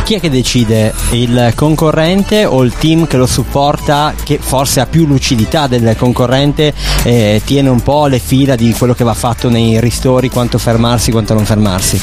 Chi 0.04 0.14
è 0.14 0.20
che 0.20 0.30
decide? 0.30 0.92
Il 1.10 1.52
concorrente 1.54 2.44
o 2.44 2.62
il 2.62 2.72
team 2.74 3.06
che 3.06 3.16
lo 3.16 3.26
supporta, 3.26 4.14
che 4.22 4.38
forse 4.40 4.80
ha 4.80 4.86
più 4.86 5.06
lucidità 5.06 5.66
del 5.66 5.94
concorrente, 5.96 6.74
eh, 7.04 7.40
tiene 7.44 7.68
un 7.68 7.80
po' 7.82 8.06
le 8.06 8.18
fila 8.18 8.56
di 8.56 8.72
quello 8.72 8.94
che 8.94 9.04
va 9.04 9.14
fatto 9.14 9.48
nei 9.48 9.80
ristori, 9.80 10.28
quanto 10.28 10.58
fermarsi, 10.58 11.10
quanto 11.10 11.34
non 11.34 11.44
fermarsi? 11.44 12.00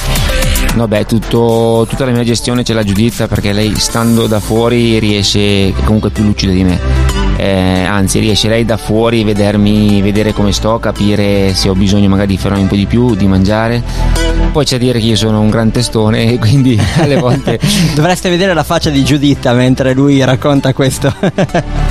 No, 0.75 0.88
beh, 0.88 1.06
tutto, 1.06 1.86
tutta 1.89 2.06
la 2.06 2.12
mia 2.12 2.24
gestione 2.24 2.63
c'è 2.63 2.74
la 2.74 2.83
Giuditta 2.83 3.27
perché 3.27 3.54
lei 3.54 3.74
stando 3.77 4.27
da 4.27 4.40
fuori 4.40 4.99
riesce 4.99 5.73
comunque 5.83 6.09
più 6.11 6.23
lucida 6.23 6.54
di 6.54 6.64
me 6.64 7.08
eh, 7.40 7.86
anzi 7.86 8.19
riesce 8.19 8.50
lei 8.50 8.66
da 8.66 8.76
fuori 8.76 9.22
a 9.22 9.26
vedermi, 9.26 10.02
vedere 10.02 10.34
come 10.34 10.52
sto, 10.52 10.78
capire 10.78 11.54
se 11.54 11.69
ho 11.69 11.74
bisogno 11.74 12.10
magari 12.10 12.28
di 12.28 12.38
fermarmi 12.38 12.64
un 12.64 12.69
po' 12.69 12.76
di 12.76 12.86
più, 12.86 13.16
di 13.16 13.28
mangiare. 13.28 14.39
Poi 14.52 14.66
c'è 14.66 14.78
da 14.78 14.86
dire 14.86 15.00
che 15.00 15.06
io 15.06 15.16
sono 15.16 15.40
un 15.40 15.50
gran 15.50 15.72
testone 15.72 16.34
e 16.34 16.38
quindi 16.40 16.80
alle 16.98 17.18
volte... 17.18 17.60
Dovreste 17.94 18.30
vedere 18.30 18.54
la 18.54 18.64
faccia 18.64 18.90
di 18.90 19.04
Giuditta 19.04 19.54
mentre 19.54 19.94
lui 19.94 20.24
racconta 20.24 20.74
questo. 20.74 21.14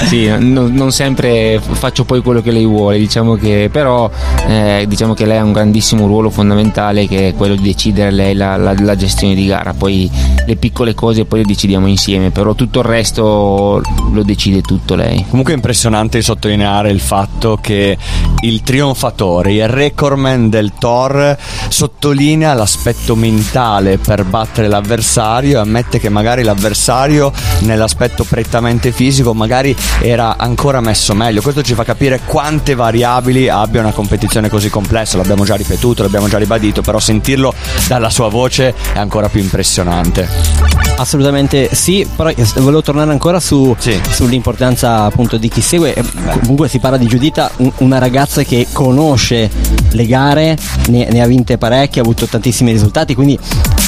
sì, 0.07 0.27
non, 0.38 0.73
non, 0.73 0.91
sempre 0.91 1.61
faccio 1.61 2.05
poi 2.05 2.21
quello 2.23 2.41
che 2.43 2.50
lei 2.50 2.65
vuole, 2.65 2.99
diciamo 2.99 3.35
che 3.35 3.69
però 3.71 4.11
eh, 4.47 4.85
diciamo 4.88 5.15
che 5.15 5.27
lei 5.27 5.38
ha 5.38 5.45
un 5.45 5.53
grandissimo 5.53 6.07
ruolo 6.07 6.31
fondamentale 6.31 7.07
che 7.07 7.29
è 7.29 7.35
quello 7.35 7.55
di 7.55 7.62
decidere 7.62 8.11
lei 8.11 8.35
la, 8.35 8.57
la, 8.57 8.75
la 8.79 8.97
gestione 8.97 9.35
di 9.35 9.47
gara, 9.47 9.75
poi 9.75 10.11
le 10.47 10.57
piccole 10.57 10.95
cose 10.95 11.25
poi 11.25 11.41
le 11.41 11.47
decidiamo 11.47 11.87
insieme, 11.87 12.31
però 12.31 12.55
tutto 12.55 12.81
il 12.81 12.85
resto 12.87 13.83
lo 14.12 14.23
decide 14.23 14.62
tutto 14.62 14.95
lei. 14.95 15.25
Comunque 15.29 15.53
è 15.53 15.57
impressionante 15.57 16.23
sottolineare 16.23 16.91
il 16.91 17.00
fatto 17.00 17.59
che 17.61 17.97
il 18.41 18.62
trionfatore, 18.62 19.53
il 19.53 19.69
recordman 19.69 20.49
del 20.49 20.73
Thor, 20.79 21.37
sottolinea 21.69 22.48
l'aspetto 22.55 23.14
mentale 23.14 23.99
per 23.99 24.25
battere 24.25 24.69
l'avversario 24.69 25.59
e 25.59 25.61
ammette 25.61 25.99
che 25.99 26.09
magari 26.09 26.43
l'avversario 26.43 27.33
nell'aspetto 27.61 28.25
prettamente 28.25 28.93
fisico 28.93 29.35
magari 29.35 29.75
era 30.00 30.37
ancora 30.37 30.81
messo 30.81 31.14
meglio. 31.14 31.43
Questo 31.43 31.62
ci 31.62 31.75
fa 31.75 31.85
capire 31.85 32.21
quante 32.25 32.75
variabili 32.75 33.49
abbia 33.49 33.81
una 33.81 33.93
competizione 33.93 34.49
così 34.49 34.71
complessa, 34.71 35.17
l'abbiamo 35.17 35.45
già 35.45 35.55
ripetuto, 35.55 36.02
l'abbiamo 36.02 36.28
già 36.28 36.38
ribadito, 36.38 36.83
però 36.83 36.99
sentirlo 36.99 37.55
dalla 37.87 38.11
sua 38.11 38.28
voce 38.28 38.75
è 38.93 38.99
ancora 38.99 39.28
più 39.28 39.40
impressionante. 39.40 40.88
Assolutamente 40.99 41.69
sì, 41.73 42.05
però 42.17 42.33
volevo 42.57 42.83
tornare 42.83 43.12
ancora 43.12 43.38
su, 43.38 43.75
sì. 43.78 43.99
sull'importanza 44.11 45.05
appunto 45.05 45.37
di 45.37 45.49
chi 45.49 45.61
segue. 45.61 45.95
Comunque 46.40 46.69
si 46.69 46.81
parla 46.81 46.97
di 46.97 47.07
Giuditta, 47.07 47.52
una 47.78 47.99
ragazza 47.99 48.43
che 48.43 48.67
conosce 48.73 49.49
le 49.93 50.07
gare, 50.07 50.59
ne, 50.88 51.09
ne 51.09 51.23
ha 51.23 51.26
vinte 51.26 51.57
parecchie, 51.57 52.00
ha 52.00 52.05
avuto 52.05 52.26
tantissimi 52.26 52.73
risultati, 52.73 53.14
quindi 53.14 53.38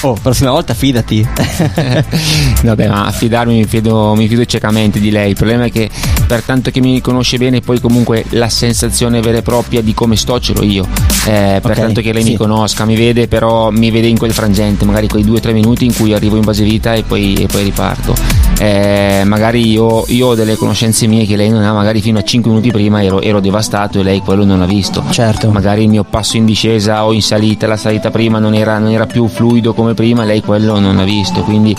oh, 0.02 0.16
prossima 0.22 0.52
volta 0.52 0.72
fidati. 0.72 1.26
Vabbè, 2.62 2.88
ma 2.88 3.10
fidarmi 3.10 3.56
mi 3.56 3.64
fido, 3.64 4.14
mi 4.14 4.28
fido 4.28 4.44
ciecamente 4.44 5.00
di 5.00 5.10
lei. 5.10 5.30
Il 5.30 5.36
problema 5.36 5.64
è 5.64 5.70
che 5.70 5.90
per 6.28 6.42
tanto 6.42 6.70
che 6.70 6.80
mi 6.80 7.00
conosce 7.00 7.38
bene, 7.38 7.60
poi 7.60 7.80
comunque 7.80 8.24
la 8.30 8.48
sensazione 8.48 9.20
vera 9.20 9.38
e 9.38 9.42
propria 9.42 9.82
di 9.82 9.94
come 9.94 10.14
sto 10.14 10.38
ce 10.38 10.52
l'ho 10.52 10.62
io. 10.62 10.86
Eh, 11.26 11.58
per 11.60 11.72
Ok, 11.72 11.76
tanto 11.76 12.00
che 12.00 12.12
lei 12.12 12.22
sì. 12.22 12.30
mi 12.30 12.36
conosca, 12.36 12.84
mi 12.84 12.94
vede, 12.94 13.26
però 13.26 13.70
mi 13.70 13.90
vede 13.90 14.06
in 14.06 14.16
quel 14.16 14.32
frangente, 14.32 14.84
magari 14.84 15.08
quei 15.08 15.24
due 15.24 15.38
o 15.38 15.40
tre 15.40 15.52
minuti 15.52 15.84
in 15.84 15.94
cui 15.94 16.14
arrivo 16.14 16.36
in 16.36 16.44
base 16.44 16.62
vita 16.62 16.98
e 17.00 17.02
poi, 17.02 17.34
e 17.34 17.46
poi 17.46 17.64
riparto. 17.64 18.14
Eh, 18.58 19.22
magari 19.24 19.68
io, 19.68 20.04
io 20.08 20.28
ho 20.28 20.34
delle 20.34 20.56
conoscenze 20.56 21.06
mie 21.06 21.24
che 21.24 21.34
lei 21.36 21.48
non 21.48 21.62
ha, 21.62 21.72
magari 21.72 22.00
fino 22.00 22.18
a 22.18 22.22
5 22.22 22.50
minuti 22.50 22.70
prima 22.70 23.02
ero, 23.02 23.20
ero 23.20 23.40
devastato 23.40 23.98
e 23.98 24.02
lei 24.02 24.20
quello 24.20 24.44
non 24.44 24.58
l'ha 24.58 24.66
visto. 24.66 25.02
Certo. 25.10 25.50
Magari 25.50 25.82
il 25.82 25.88
mio 25.88 26.04
passo 26.04 26.36
in 26.36 26.44
discesa 26.44 27.04
o 27.04 27.12
in 27.12 27.22
salita, 27.22 27.66
la 27.66 27.76
salita 27.76 28.10
prima 28.10 28.38
non 28.38 28.54
era, 28.54 28.78
non 28.78 28.90
era 28.92 29.06
più 29.06 29.26
fluido 29.28 29.72
come 29.72 29.94
prima, 29.94 30.24
lei 30.24 30.42
quello 30.42 30.78
non 30.78 30.96
l'ha 30.96 31.04
visto. 31.04 31.42
Quindi 31.42 31.74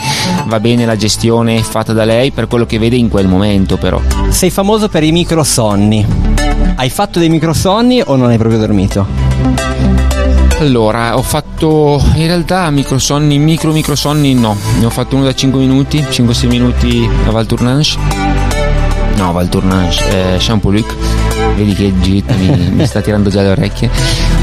va 0.47 0.59
bene 0.59 0.85
la 0.85 0.95
gestione 0.95 1.61
fatta 1.61 1.93
da 1.93 2.03
lei 2.03 2.31
per 2.31 2.47
quello 2.47 2.65
che 2.65 2.79
vede 2.79 2.95
in 2.95 3.09
quel 3.09 3.27
momento, 3.27 3.77
però. 3.77 4.01
Sei 4.29 4.49
famoso 4.49 4.89
per 4.89 5.03
i 5.03 5.11
microsonni. 5.11 6.05
Hai 6.75 6.89
fatto 6.89 7.19
dei 7.19 7.29
microsonni 7.29 8.01
o 8.03 8.15
non 8.15 8.29
hai 8.29 8.37
proprio 8.37 8.59
dormito? 8.59 10.10
Allora, 10.61 11.17
ho 11.17 11.23
fatto 11.23 11.99
in 12.13 12.27
realtà 12.27 12.69
microsonni, 12.69 13.39
micro 13.39 13.71
microsonni 13.71 14.35
no, 14.35 14.55
ne 14.77 14.85
ho 14.85 14.91
fatto 14.91 15.15
uno 15.15 15.23
da 15.23 15.33
5 15.33 15.59
minuti, 15.59 15.97
5-6 15.97 16.47
minuti 16.47 17.09
a 17.25 17.31
Val 17.31 17.47
Tournanche. 17.47 17.97
No, 19.15 19.31
Val 19.31 19.49
Tournanche, 19.49 20.35
eh, 20.35 20.37
Champoluc. 20.37 21.30
Vedi 21.55 21.73
che 21.73 21.93
Git 21.99 22.33
mi, 22.35 22.71
mi 22.71 22.85
sta 22.85 23.01
tirando 23.01 23.29
già 23.29 23.41
le 23.41 23.49
orecchie. 23.49 23.89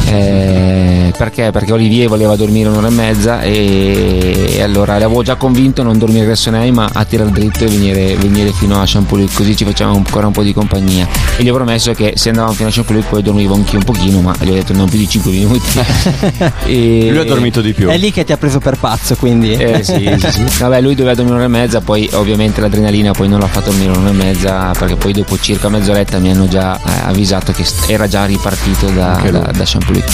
Eh, 0.06 1.12
perché? 1.16 1.50
Perché 1.50 1.72
Olivier 1.72 2.08
voleva 2.08 2.34
dormire 2.34 2.68
un'ora 2.68 2.86
e 2.86 2.90
mezza 2.90 3.42
e, 3.42 4.54
e 4.56 4.62
allora 4.62 4.98
l'avevo 4.98 5.22
già 5.22 5.34
convinto 5.34 5.82
a 5.82 5.84
non 5.84 5.98
dormire 5.98 6.22
a 6.22 6.26
Gressonei 6.26 6.70
ma 6.70 6.88
a 6.90 7.04
tirare 7.04 7.30
dritto 7.30 7.64
e 7.64 7.66
venire, 7.68 8.16
venire 8.16 8.52
fino 8.52 8.80
a 8.80 8.84
Champoluc 8.86 9.34
così 9.34 9.54
ci 9.54 9.66
facciamo 9.66 9.96
ancora 9.96 10.26
un 10.26 10.32
po' 10.32 10.42
di 10.42 10.54
compagnia 10.54 11.06
e 11.36 11.42
gli 11.42 11.50
ho 11.50 11.54
promesso 11.54 11.92
che 11.92 12.12
se 12.16 12.30
andavamo 12.30 12.54
fino 12.54 12.68
a 12.68 12.72
Champoluc 12.72 13.06
poi 13.06 13.22
dormivo 13.22 13.54
anch'io 13.54 13.78
un 13.78 13.84
pochino 13.84 14.20
ma 14.20 14.34
gli 14.40 14.48
ho 14.48 14.54
detto 14.54 14.72
non 14.72 14.88
più 14.88 14.98
di 14.98 15.08
5 15.08 15.30
minuti 15.30 15.80
e, 16.64 17.08
Lui 17.10 17.18
ha 17.18 17.24
dormito 17.24 17.60
di 17.60 17.72
più. 17.72 17.88
È 17.88 17.98
lì 17.98 18.10
che 18.10 18.24
ti 18.24 18.32
ha 18.32 18.36
preso 18.36 18.60
per 18.60 18.78
pazzo, 18.78 19.14
quindi. 19.16 19.52
eh 19.52 19.82
sì, 19.82 20.10
sì, 20.18 20.30
sì. 20.30 20.44
Vabbè, 20.58 20.80
lui 20.80 20.94
doveva 20.94 21.14
dormire 21.14 21.36
un'ora 21.36 21.52
e 21.52 21.60
mezza, 21.60 21.80
poi 21.80 22.08
ovviamente 22.14 22.60
l'adrenalina 22.60 23.12
poi 23.12 23.28
non 23.28 23.40
l'ha 23.40 23.46
fatto 23.46 23.70
dormire 23.70 23.90
un'ora 23.90 24.10
e 24.10 24.12
mezza, 24.12 24.70
perché 24.78 24.96
poi 24.96 25.12
dopo 25.12 25.38
circa 25.38 25.68
mezz'oretta 25.68 26.18
mi 26.18 26.30
hanno 26.30 26.48
già 26.48 26.76
eh, 26.76 26.97
avvisato 27.04 27.52
che 27.52 27.64
era 27.86 28.06
già 28.06 28.24
ripartito 28.24 28.86
da, 28.90 29.20
da, 29.30 29.50
da 29.52 29.62
Champoluc. 29.64 30.04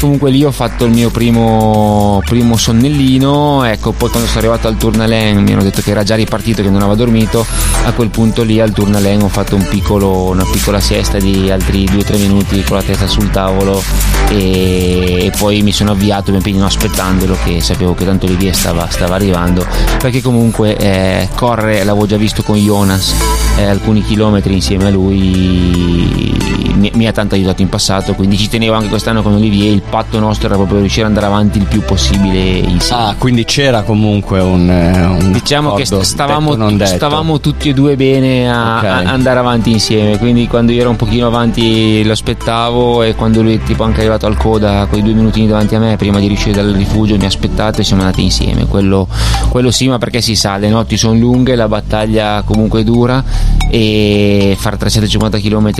Comunque 0.00 0.30
lì 0.30 0.44
ho 0.44 0.50
fatto 0.50 0.84
il 0.84 0.92
mio 0.92 1.10
primo, 1.10 2.20
primo 2.24 2.56
sonnellino, 2.56 3.64
ecco, 3.64 3.92
poi 3.92 4.10
quando 4.10 4.28
sono 4.28 4.40
arrivato 4.40 4.68
al 4.68 4.76
Tournalen 4.76 5.42
mi 5.42 5.52
hanno 5.52 5.62
detto 5.62 5.80
che 5.80 5.90
era 5.90 6.02
già 6.02 6.14
ripartito, 6.14 6.62
che 6.62 6.68
non 6.68 6.80
aveva 6.80 6.94
dormito, 6.94 7.46
a 7.84 7.92
quel 7.92 8.08
punto 8.08 8.42
lì 8.42 8.60
al 8.60 8.72
Tournalen 8.72 9.22
ho 9.22 9.28
fatto 9.28 9.56
un 9.56 9.66
piccolo, 9.68 10.24
una 10.24 10.44
piccola 10.44 10.80
siesta 10.80 11.18
di 11.18 11.50
altri 11.50 11.84
2-3 11.84 12.18
minuti 12.18 12.62
con 12.62 12.76
la 12.76 12.82
testa 12.82 13.06
sul 13.06 13.30
tavolo 13.30 13.82
e, 14.30 15.26
e 15.26 15.32
poi 15.36 15.62
mi 15.62 15.72
sono 15.72 15.92
avviato 15.92 16.32
ben 16.32 16.40
pianino 16.40 16.64
aspettandolo 16.64 17.36
che 17.44 17.60
sapevo 17.60 17.94
che 17.94 18.04
tanto 18.04 18.26
Olivier 18.26 18.54
stava, 18.54 18.88
stava 18.88 19.14
arrivando 19.14 19.66
perché 19.98 20.22
comunque 20.22 20.76
eh, 20.76 21.28
correre 21.34 21.84
l'avevo 21.84 22.06
già 22.06 22.16
visto 22.16 22.42
con 22.42 22.56
Jonas 22.56 23.14
eh, 23.58 23.64
alcuni 23.64 24.02
chilometri 24.02 24.54
insieme 24.54 24.86
a 24.86 24.90
lui 24.90 26.63
mi, 26.84 26.90
mi 26.94 27.06
ha 27.06 27.12
tanto 27.12 27.34
aiutato 27.34 27.62
in 27.62 27.68
passato 27.68 28.14
quindi 28.14 28.36
ci 28.36 28.48
tenevo 28.48 28.74
anche 28.74 28.88
quest'anno 28.88 29.22
con 29.22 29.34
Olivier 29.34 29.72
il 29.72 29.82
patto 29.88 30.18
nostro 30.18 30.46
era 30.48 30.56
proprio 30.56 30.80
riuscire 30.80 31.02
ad 31.06 31.08
andare 31.08 31.26
avanti 31.26 31.58
il 31.58 31.64
più 31.64 31.80
possibile 31.82 32.38
insieme 32.58 33.02
Ah, 33.04 33.14
quindi 33.18 33.44
c'era 33.44 33.82
comunque 33.82 34.40
un. 34.40 34.68
eh, 34.70 35.04
un 35.04 35.32
Diciamo 35.32 35.74
che 35.74 35.82
accordo 35.82 36.04
stavamo, 36.04 36.56
stavamo 36.84 37.40
tutti 37.40 37.68
e 37.70 37.74
due 37.74 37.96
bene 37.96 38.50
a, 38.50 38.76
Ok. 38.78 38.84
a 38.84 38.96
andare 39.10 39.38
avanti 39.38 39.70
insieme, 39.70 40.18
quindi 40.18 40.46
quando 40.46 40.72
io 40.72 40.80
ero 40.82 40.90
un 40.90 40.96
pochino 40.96 41.26
avanti 41.26 42.02
lo 42.04 42.12
aspettavo 42.12 43.02
e 43.02 43.14
quando 43.14 43.42
lui 43.42 43.60
tipo 43.62 43.82
anche 43.84 44.00
arrivato 44.00 44.26
al 44.26 44.36
coda 44.36 44.86
quei 44.88 45.02
due 45.02 45.12
minutini 45.12 45.46
davanti 45.46 45.74
a 45.74 45.78
me 45.80 45.96
prima 45.96 46.18
di 46.20 46.26
riuscire 46.28 46.52
dal 46.52 46.72
rifugio 46.72 47.16
mi 47.16 47.24
ha 47.24 47.28
aspettato 47.28 47.80
e 47.80 47.84
siamo 47.84 48.02
andati 48.02 48.22
insieme, 48.22 48.66
quello, 48.66 49.08
quello 49.48 49.70
sì 49.70 49.88
ma 49.88 49.98
perché 49.98 50.20
si 50.20 50.34
sa, 50.36 50.56
le 50.56 50.68
notti 50.68 50.96
sono 50.96 51.18
lunghe, 51.18 51.54
la 51.54 51.68
battaglia 51.68 52.42
comunque 52.44 52.80
è 52.80 52.84
dura 52.84 53.22
e 53.70 54.56
fare 54.58 54.76
350 54.76 55.38
km 55.38 55.70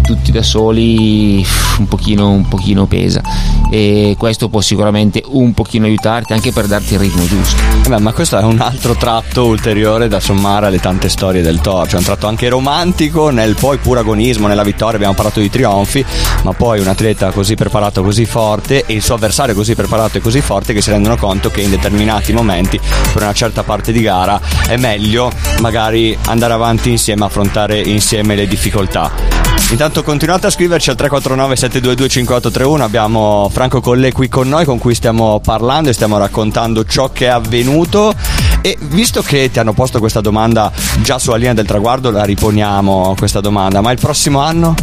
tutti 0.00 0.32
da 0.32 0.42
soli 0.42 1.44
un 1.78 1.86
pochino, 1.86 2.30
un 2.30 2.48
pochino 2.48 2.86
pesa 2.86 3.22
e 3.70 4.14
questo 4.18 4.48
può 4.48 4.60
sicuramente 4.60 5.22
un 5.26 5.52
pochino 5.52 5.86
aiutarti 5.86 6.32
anche 6.32 6.52
per 6.52 6.66
darti 6.66 6.94
il 6.94 7.00
ritmo 7.00 7.26
giusto. 7.26 7.60
Eh 7.84 7.88
beh, 7.88 8.00
ma 8.00 8.12
questo 8.12 8.38
è 8.38 8.42
un 8.42 8.60
altro 8.60 8.94
tratto 8.96 9.44
ulteriore 9.46 10.08
da 10.08 10.20
sommare 10.20 10.66
alle 10.66 10.80
tante 10.80 11.08
storie 11.08 11.42
del 11.42 11.60
Toro. 11.60 11.86
Cioè 11.86 11.98
un 11.98 12.04
tratto 12.04 12.26
anche 12.26 12.48
romantico 12.48 13.30
nel 13.30 13.54
poi 13.54 13.78
puro 13.78 14.00
agonismo, 14.00 14.46
nella 14.46 14.62
vittoria. 14.62 14.96
Abbiamo 14.96 15.14
parlato 15.14 15.40
di 15.40 15.50
trionfi, 15.50 16.04
ma 16.42 16.52
poi 16.52 16.80
un 16.80 16.88
atleta 16.88 17.30
così 17.30 17.54
preparato, 17.54 18.02
così 18.02 18.24
forte 18.24 18.84
e 18.86 18.94
il 18.94 19.02
suo 19.02 19.14
avversario 19.14 19.54
così 19.54 19.74
preparato 19.74 20.18
e 20.18 20.20
così 20.20 20.40
forte 20.40 20.72
che 20.72 20.80
si 20.80 20.90
rendono 20.90 21.16
conto 21.16 21.50
che 21.50 21.60
in 21.60 21.70
determinati 21.70 22.32
momenti, 22.32 22.80
per 23.12 23.22
una 23.22 23.32
certa 23.32 23.62
parte 23.62 23.92
di 23.92 24.00
gara, 24.00 24.40
è 24.66 24.76
meglio 24.76 25.30
magari 25.60 26.16
andare 26.26 26.52
avanti 26.52 26.90
insieme, 26.90 27.24
affrontare 27.24 27.80
insieme 27.80 28.34
le 28.34 28.46
difficoltà. 28.46 29.57
Intanto 29.70 30.02
continuate 30.02 30.46
a 30.46 30.50
scriverci 30.50 30.88
al 30.88 30.96
349 30.96 31.54
722 31.56 32.08
5831 32.08 32.84
abbiamo 32.84 33.50
Franco 33.52 33.80
Colle 33.82 34.12
qui 34.12 34.26
con 34.28 34.48
noi 34.48 34.64
con 34.64 34.78
cui 34.78 34.94
stiamo 34.94 35.40
parlando 35.40 35.90
e 35.90 35.92
stiamo 35.92 36.16
raccontando 36.16 36.84
ciò 36.86 37.10
che 37.12 37.26
è 37.26 37.28
avvenuto 37.28 38.14
e 38.62 38.78
visto 38.80 39.20
che 39.22 39.50
ti 39.50 39.58
hanno 39.58 39.74
posto 39.74 39.98
questa 39.98 40.22
domanda 40.22 40.72
già 41.02 41.18
sulla 41.18 41.36
linea 41.36 41.52
del 41.52 41.66
traguardo 41.66 42.10
la 42.10 42.24
riponiamo 42.24 43.14
questa 43.18 43.40
domanda 43.40 43.82
ma 43.82 43.92
il 43.92 43.98
prossimo 44.00 44.40
anno? 44.40 44.74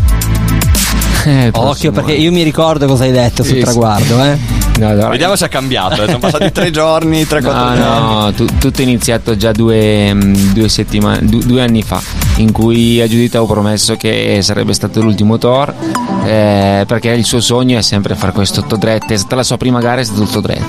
Eh, 1.25 1.50
Occhio 1.54 1.92
perché 1.92 2.13
io 2.13 2.32
mi 2.32 2.44
ricordo 2.44 2.86
cosa 2.86 3.06
hai 3.06 3.12
detto 3.12 3.42
sul 3.42 3.54
Sì, 3.54 3.58
sì. 3.58 3.63
traguardo, 3.63 4.24
eh. 4.24 4.38
No, 4.77 4.89
allora- 4.89 5.08
Vediamo 5.10 5.36
se 5.36 5.46
è 5.48 5.50
cambiato, 5.50 6.04
eh, 6.04 6.06
sono 6.06 6.20
passati 6.20 6.51
tre 6.51 6.70
giorni, 6.70 7.25
tre, 7.25 7.42
quattro 7.42 7.70
No, 7.70 7.75
giorni. 7.75 8.13
no, 8.13 8.34
tu- 8.34 8.58
tutto 8.60 8.82
è 8.82 8.84
iniziato 8.84 9.36
già 9.36 9.51
due, 9.51 10.13
mm, 10.13 10.34
due 10.54 10.70
settimane, 10.70 11.25
du- 11.25 11.39
due 11.44 11.63
anni 11.63 11.82
fa, 11.82 12.00
in 12.38 12.51
cui 12.51 13.01
a 13.01 13.08
Giuditta 13.08 13.38
avevo 13.38 13.54
promesso 13.54 13.96
che 13.96 14.39
sarebbe 14.42 14.74
stato 14.74 15.01
l'ultimo 15.01 15.38
tour, 15.38 15.74
eh, 16.25 16.84
perché 16.86 17.10
il 17.12 17.25
suo 17.25 17.39
sogno 17.39 17.77
è 17.77 17.82
sempre 17.82 18.15
fare 18.15 18.32
questo 18.32 18.63
Todret. 18.63 19.12
È 19.12 19.18
stata 19.18 19.36
la 19.36 19.44
sua 19.44 19.58
prima 19.58 19.80
gara, 19.80 20.01
è 20.01 20.04
stato 20.04 20.22
il 20.22 20.30
Todret, 20.30 20.63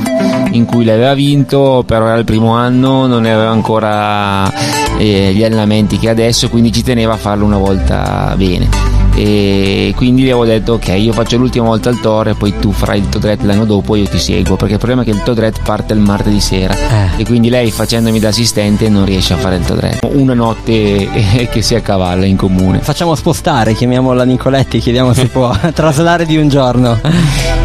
in 0.53 0.65
cui 0.65 0.85
l'aveva 0.85 1.15
vinto, 1.15 1.83
però 1.87 2.07
era 2.07 2.19
il 2.19 2.25
primo 2.25 2.55
anno, 2.55 3.07
non 3.07 3.23
ne 3.23 3.33
aveva 3.33 3.51
ancora 3.51 4.51
eh, 4.99 5.33
gli 5.35 5.43
allenamenti 5.43 5.99
che 5.99 6.09
adesso, 6.09 6.49
quindi 6.49 6.73
ci 6.73 6.83
teneva 6.83 7.15
a 7.15 7.19
farlo 7.19 7.45
una 7.45 7.59
volta 7.59 8.35
bene 8.37 8.96
e 9.19 9.93
quindi 9.97 10.21
gli 10.23 10.27
avevo 10.31 10.45
detto 10.45 10.75
ok 10.75 10.89
io 10.89 11.13
faccio 11.13 11.37
l'ultima 11.39 11.65
volta 11.67 11.89
il 11.89 12.01
Tor 12.01 12.29
e 12.29 12.35
poi 12.35 12.53
tu 12.61 12.71
farai 12.71 12.99
il 12.99 13.09
Todret 13.09 13.43
l'anno 13.43 13.65
dopo 13.65 13.95
e 13.95 14.01
io 14.01 14.07
ti 14.09 14.19
seguo 14.19 14.57
perché 14.57 14.75
il 14.75 14.79
problema 14.79 15.03
è 15.03 15.05
che 15.07 15.11
il 15.13 15.23
Todret 15.23 15.61
parte 15.63 15.95
il 15.95 16.01
martedì 16.01 16.39
sera 16.41 16.75
Eh. 16.75 17.23
e 17.23 17.25
quindi 17.25 17.49
lei 17.49 17.71
facendomi 17.71 18.19
da 18.21 18.29
assistente 18.29 18.89
non 18.91 19.05
riesce 19.07 19.33
a 19.33 19.37
fare 19.39 19.57
il 19.57 19.65
Todret 19.65 19.99
una 20.13 20.35
notte 20.35 20.73
eh, 21.13 21.49
che 21.51 21.63
si 21.63 21.75
accavalla 21.75 22.27
in 22.27 22.37
comune 22.37 22.81
Facciamo 22.81 23.15
spostare, 23.15 23.75
chiamiamo 23.75 24.13
la 24.13 24.25
Nicoletti, 24.25 24.79
chiediamo 24.81 25.13
se 25.15 25.27
può 25.27 25.51
traslare 25.75 26.27
di 26.27 26.37
un 26.37 26.49
giorno. 26.49 27.01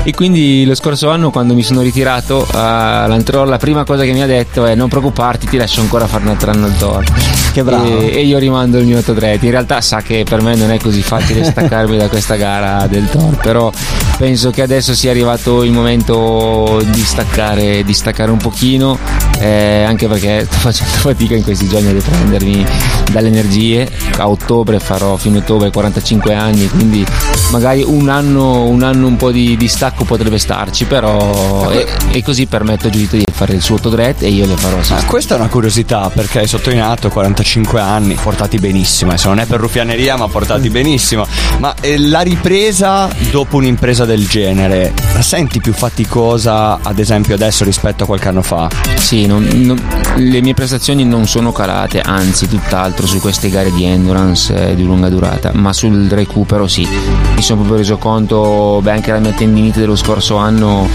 e 0.03 0.13
quindi 0.13 0.63
lo 0.65 0.73
scorso 0.75 1.09
anno 1.09 1.31
quando 1.31 1.53
mi 1.53 1.63
sono 1.63 1.81
ritirato 1.81 2.47
all'Antrol 2.51 3.47
la 3.49 3.57
prima 3.57 3.83
cosa 3.83 4.03
che 4.03 4.11
mi 4.13 4.21
ha 4.21 4.25
detto 4.25 4.65
è 4.65 4.73
non 4.75 4.87
preoccuparti 4.89 5.47
ti 5.47 5.57
lascio 5.57 5.81
ancora 5.81 6.07
fare 6.07 6.23
un 6.23 6.29
altro 6.29 6.51
anno 6.51 6.67
il 6.67 6.77
Tor 6.77 7.03
Che 7.53 7.63
bravo. 7.63 7.85
e, 7.99 8.11
e 8.15 8.25
io 8.25 8.37
rimando 8.37 8.77
il 8.79 8.85
mio 8.85 9.01
Todret 9.01 9.41
in 9.43 9.51
realtà 9.51 9.81
sa 9.81 10.01
che 10.01 10.23
per 10.27 10.41
me 10.41 10.55
non 10.55 10.71
è 10.71 10.79
così 10.79 11.01
facile 11.01 11.40
staccarmi 11.43 11.97
da 11.97 12.07
questa 12.07 12.35
gara 12.35 12.87
del 12.87 13.09
Tor 13.09 13.37
però 13.37 13.71
penso 14.17 14.51
che 14.51 14.61
adesso 14.61 14.93
sia 14.93 15.11
arrivato 15.11 15.63
il 15.63 15.71
momento 15.71 16.81
di 16.85 17.01
staccare, 17.01 17.83
di 17.83 17.93
staccare 17.93 18.31
un 18.31 18.37
pochino 18.37 18.97
eh, 19.39 19.83
anche 19.83 20.07
perché 20.07 20.45
sto 20.45 20.57
facendo 20.57 20.93
fatica 21.01 21.35
in 21.35 21.43
questi 21.43 21.67
giorni 21.67 21.89
a 21.89 21.93
riprendermi 21.93 22.65
dalle 23.11 23.27
energie. 23.27 23.89
A 24.17 24.27
ottobre 24.27 24.79
farò 24.79 25.15
fino 25.17 25.37
a 25.37 25.41
ottobre 25.41 25.71
45 25.71 26.33
anni 26.33 26.67
quindi 26.69 27.05
magari 27.51 27.83
un 27.83 28.07
anno 28.07 28.63
un, 28.63 28.83
anno 28.83 29.07
un 29.07 29.17
po' 29.17 29.31
di, 29.31 29.57
di 29.57 29.67
stacco 29.67 30.03
potrebbe 30.03 30.37
starci 30.37 30.85
però 30.85 31.69
e, 31.71 31.85
e 32.11 32.23
così 32.23 32.45
permetto 32.45 32.87
a 32.87 32.89
Giudito 32.89 33.15
di 33.15 33.25
fare 33.31 33.53
il 33.53 33.61
suo 33.61 33.77
Todret 33.79 34.21
e 34.21 34.29
io 34.29 34.45
le 34.45 34.55
farò 34.55 34.77
Ma 34.89 35.03
questa 35.05 35.35
è 35.35 35.37
una 35.37 35.47
curiosità 35.47 36.09
perché 36.13 36.39
hai 36.39 36.47
sottolineato 36.47 37.09
45 37.09 37.79
anni 37.79 38.13
portati 38.15 38.57
benissimo, 38.59 39.11
adesso 39.11 39.29
non 39.29 39.39
è 39.39 39.45
per 39.45 39.59
ruffianeria 39.59 40.15
ma 40.15 40.27
portati 40.27 40.69
benissimo. 40.69 41.25
Ma 41.59 41.75
eh, 41.79 41.97
la 41.99 42.21
ripresa 42.21 43.09
dopo 43.29 43.57
un'impresa 43.57 44.05
del 44.05 44.27
genere, 44.27 44.93
la 45.13 45.21
senti 45.21 45.59
più 45.59 45.73
faticosa 45.73 46.79
ad 46.81 46.99
esempio 46.99 47.35
adesso 47.35 47.63
rispetto 47.63 48.03
a 48.03 48.05
qualche 48.07 48.27
anno 48.27 48.41
fa? 48.41 48.69
Sì, 48.97 49.25
non, 49.25 49.47
non, 49.53 49.79
le 50.17 50.41
mie 50.41 50.53
prestazioni 50.53 51.05
non 51.05 51.27
sono 51.27 51.51
calate, 51.51 52.01
anzi 52.01 52.47
tutt'altro 52.47 53.05
su 53.05 53.19
queste 53.19 53.49
gare 53.49 53.71
di 53.71 53.83
endurance 53.85 54.69
eh, 54.69 54.75
di 54.75 54.83
lunga 54.83 55.09
durata, 55.09 55.51
ma 55.53 55.73
sul 55.73 56.07
recupero 56.09 56.67
sì. 56.67 56.87
Mi 57.41 57.47
sono 57.47 57.61
proprio 57.61 57.81
reso 57.81 57.97
conto, 57.97 58.81
beh 58.83 58.91
anche 58.91 59.11
la 59.11 59.17
mia 59.17 59.31
tendinite 59.31 59.79
dello 59.79 59.95
scorso 59.95 60.35
anno 60.35 60.87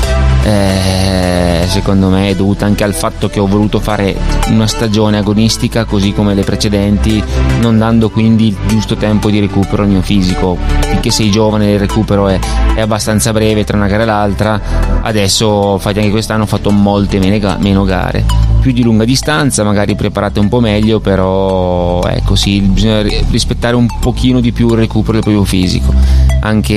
eh, 0.45 1.65
secondo 1.67 2.09
me 2.09 2.29
è 2.29 2.37
dovuta 2.37 2.67
anche 2.67 2.85
al 2.85 2.95
fatto 2.95 3.29
che 3.29 3.41
ho 3.41 3.49
voluto 3.49 3.81
fare 3.81 4.17
una 4.51 4.69
stagione 4.69 5.19
agonistica 5.19 5.85
così 5.87 6.13
come 6.13 6.35
le 6.35 6.45
precedenti, 6.45 7.21
non 7.59 7.79
dando 7.79 8.11
quindi 8.11 8.47
il 8.47 8.57
giusto 8.65 8.95
tempo 8.95 9.29
di 9.29 9.41
recupero 9.41 9.83
al 9.83 9.89
mio 9.89 10.03
fisico. 10.03 10.57
Finché 10.83 11.11
sei 11.11 11.33
giovane 11.33 11.73
il 11.73 11.81
recupero 11.81 12.29
è, 12.29 12.39
è 12.77 12.81
abbastanza 12.81 13.33
breve 13.33 13.65
tra 13.65 13.77
una 13.77 13.89
gara 13.89 14.05
e 14.05 14.07
l'altra, 14.07 14.61
adesso 15.03 15.73
infatti 15.73 15.99
anche 15.99 16.13
quest'anno 16.13 16.45
ho 16.45 16.47
fatto 16.47 16.71
molte 16.71 17.19
meno 17.19 17.83
gare 17.83 18.56
più 18.67 18.75
di 18.75 18.83
lunga 18.83 19.05
distanza, 19.05 19.63
magari 19.63 19.95
preparate 19.95 20.41
un 20.41 20.49
po' 20.49 20.59
meglio, 20.59 20.99
però 20.99 22.03
ecco 22.03 22.35
sì, 22.35 22.61
bisogna 22.61 23.01
rispettare 23.31 23.77
un 23.77 23.87
pochino 24.01 24.41
di 24.41 24.51
più 24.51 24.71
il 24.71 24.79
recupero 24.79 25.13
del 25.13 25.21
proprio 25.21 25.45
fisico. 25.45 25.95
Anche 26.41 26.75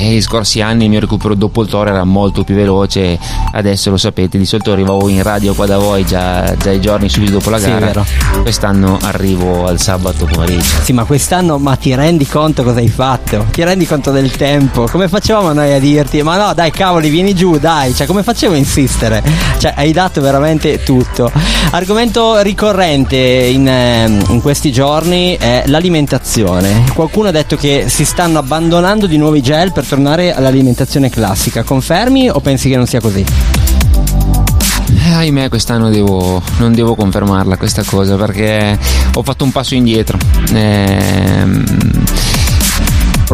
negli 0.00 0.22
scorsi 0.22 0.62
anni 0.62 0.84
il 0.84 0.90
mio 0.90 1.00
recupero 1.00 1.34
dopo 1.34 1.60
il 1.60 1.68
toro 1.68 1.90
era 1.90 2.04
molto 2.04 2.42
più 2.42 2.54
veloce, 2.54 3.18
adesso 3.52 3.90
lo 3.90 3.98
sapete, 3.98 4.38
di 4.38 4.46
solito 4.46 4.72
arrivavo 4.72 5.06
in 5.08 5.22
radio 5.22 5.52
qua 5.52 5.66
da 5.66 5.76
voi 5.76 6.06
già, 6.06 6.56
già 6.56 6.70
i 6.70 6.80
giorni 6.80 7.10
subito 7.10 7.32
dopo 7.32 7.50
la 7.50 7.58
gara. 7.58 8.02
Sì, 8.02 8.40
quest'anno 8.40 8.96
arrivo 9.02 9.66
al 9.66 9.78
sabato 9.78 10.24
pomeriggio. 10.24 10.80
Sì, 10.84 10.94
ma 10.94 11.04
quest'anno 11.04 11.58
ma 11.58 11.76
ti 11.76 11.94
rendi 11.94 12.26
conto 12.26 12.62
cosa 12.62 12.78
hai 12.78 12.88
fatto? 12.88 13.44
Ti 13.50 13.62
rendi 13.62 13.86
conto 13.86 14.10
del 14.10 14.30
tempo? 14.30 14.86
Come 14.90 15.08
facevamo 15.08 15.52
noi 15.52 15.70
a 15.70 15.78
dirti 15.78 16.22
"Ma 16.22 16.38
no, 16.38 16.54
dai 16.54 16.70
cavoli, 16.70 17.10
vieni 17.10 17.34
giù, 17.34 17.58
dai". 17.58 17.94
Cioè, 17.94 18.06
come 18.06 18.22
facevo 18.22 18.54
a 18.54 18.56
insistere? 18.56 19.22
Cioè, 19.58 19.74
hai 19.76 19.92
dato 19.92 20.22
veramente 20.22 20.82
tu 20.82 20.93
tutto. 20.94 21.30
Argomento 21.70 22.40
ricorrente 22.40 23.16
in, 23.16 23.66
ehm, 23.66 24.24
in, 24.28 24.40
questi 24.40 24.70
giorni 24.70 25.36
è 25.36 25.64
l'alimentazione. 25.66 26.84
Qualcuno 26.94 27.28
ha 27.28 27.30
detto 27.32 27.56
che 27.56 27.86
si 27.88 28.04
stanno 28.04 28.38
abbandonando 28.38 29.06
di 29.06 29.16
nuovi 29.16 29.42
gel 29.42 29.72
per 29.72 29.84
tornare 29.84 30.32
all'alimentazione 30.32 31.10
classica. 31.10 31.64
Confermi 31.64 32.30
o 32.30 32.38
pensi 32.38 32.68
che 32.68 32.76
non 32.76 32.86
sia 32.86 33.00
così? 33.00 33.24
Eh, 35.04 35.12
ahimè, 35.12 35.48
quest'anno 35.48 35.90
devo, 35.90 36.40
non 36.58 36.72
devo 36.72 36.94
confermarla 36.94 37.56
questa 37.56 37.82
cosa 37.82 38.14
perché 38.14 38.78
ho 39.14 39.22
fatto 39.22 39.42
un 39.42 39.50
passo 39.50 39.74
indietro. 39.74 40.16
Ehm 40.52 42.33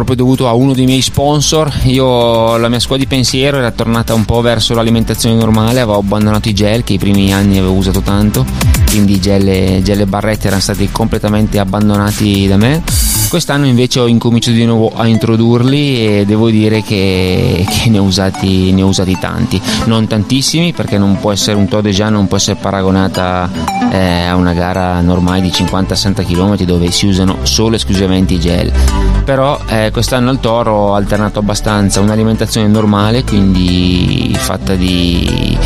proprio 0.03 0.15
dovuto 0.15 0.47
a 0.47 0.53
uno 0.53 0.73
dei 0.73 0.85
miei 0.85 1.01
sponsor. 1.01 1.71
Io 1.83 2.57
la 2.57 2.69
mia 2.69 2.79
scuola 2.79 3.01
di 3.01 3.07
pensiero 3.07 3.57
era 3.57 3.71
tornata 3.71 4.13
un 4.13 4.25
po' 4.25 4.41
verso 4.41 4.73
l'alimentazione 4.73 5.35
normale, 5.35 5.79
avevo 5.79 5.97
abbandonato 5.97 6.49
i 6.49 6.53
gel 6.53 6.83
che 6.83 6.93
i 6.93 6.97
primi 6.97 7.33
anni 7.33 7.57
avevo 7.57 7.73
usato 7.73 8.01
tanto, 8.01 8.45
quindi 8.87 9.19
gel, 9.19 9.81
gel 9.83 10.01
e 10.01 10.05
barrette 10.05 10.47
erano 10.47 10.61
stati 10.61 10.89
completamente 10.91 11.59
abbandonati 11.59 12.47
da 12.47 12.57
me 12.57 12.83
Quest'anno 13.31 13.65
invece 13.65 14.01
ho 14.01 14.07
incominciato 14.07 14.57
di 14.57 14.65
nuovo 14.65 14.91
a 14.93 15.07
introdurli 15.07 16.05
e 16.05 16.25
devo 16.25 16.49
dire 16.49 16.81
che, 16.81 17.65
che 17.65 17.89
ne, 17.89 17.97
ho 17.97 18.03
usati, 18.03 18.73
ne, 18.73 18.81
ho 18.81 18.87
usati, 18.87 19.17
tanti, 19.17 19.61
non 19.85 20.05
tantissimi 20.05 20.73
perché 20.73 20.97
non 20.97 21.17
può 21.17 21.31
essere 21.31 21.55
un 21.55 21.65
Tour 21.65 21.81
de 21.81 21.91
Jean, 21.91 22.11
non 22.11 22.27
può 22.27 22.35
essere 22.35 22.57
paragonata 22.59 23.49
eh, 23.89 24.25
a 24.25 24.35
una 24.35 24.51
gara 24.51 24.99
normale 24.99 25.39
di 25.39 25.47
50-60 25.47 26.25
km 26.25 26.57
dove 26.65 26.91
si 26.91 27.05
usano 27.05 27.37
solo 27.43 27.75
e 27.75 27.77
esclusivamente 27.77 28.33
i 28.33 28.39
gel. 28.41 29.10
Però 29.23 29.59
eh, 29.67 29.89
quest'anno 29.91 30.29
al 30.29 30.39
Toro 30.39 30.73
ho 30.73 30.93
alternato 30.95 31.39
abbastanza 31.39 31.99
un'alimentazione 32.01 32.67
normale, 32.67 33.23
quindi 33.23 34.35
fatta 34.37 34.75
di 34.75 35.57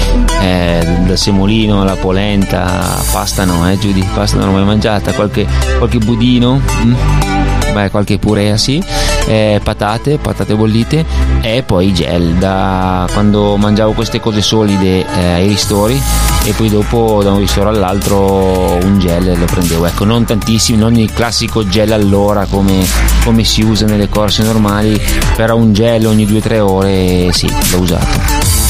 eh, 0.41 1.11
semolino 1.13 1.81
alla 1.81 1.95
polenta, 1.95 3.01
pasta 3.11 3.45
no, 3.45 3.69
eh 3.69 3.77
Giudy, 3.77 4.05
pasta 4.13 4.37
non 4.37 4.47
l'ho 4.47 4.53
mai 4.53 4.65
mangiata, 4.65 5.13
qualche, 5.13 5.47
qualche 5.77 5.97
budino. 5.99 6.61
Mm 6.83 7.54
beh, 7.75 7.89
qualche 7.89 8.17
purea 8.17 8.55
sì, 8.55 8.81
eh, 9.27 9.59
patate, 9.61 10.17
patate 10.17 10.55
bollite 10.55 11.05
e 11.41 11.61
poi 11.63 11.93
gel. 11.93 12.35
Da 12.35 13.05
quando 13.11 13.57
mangiavo 13.57 13.91
queste 13.91 14.21
cose 14.21 14.41
solide 14.41 15.05
eh, 15.05 15.33
ai 15.33 15.47
ristori 15.47 16.01
e 16.45 16.53
poi 16.53 16.69
dopo 16.69 17.21
da 17.21 17.31
un 17.31 17.39
ristoro 17.39 17.69
all'altro 17.69 18.77
un 18.81 18.97
gel 18.99 19.37
lo 19.37 19.45
prendevo. 19.45 19.85
Ecco, 19.85 20.05
non 20.05 20.23
tantissimi, 20.23 20.77
non 20.77 20.95
il 20.95 21.11
classico 21.11 21.67
gel 21.67 21.91
all'ora 21.91 22.45
come, 22.45 22.85
come 23.25 23.43
si 23.43 23.61
usa 23.61 23.85
nelle 23.85 24.07
corse 24.07 24.43
normali, 24.43 24.99
però 25.35 25.57
un 25.57 25.73
gel 25.73 26.05
ogni 26.05 26.25
2-3 26.25 26.59
ore 26.59 27.33
sì, 27.33 27.51
l'ho 27.71 27.79
usato. 27.79 28.64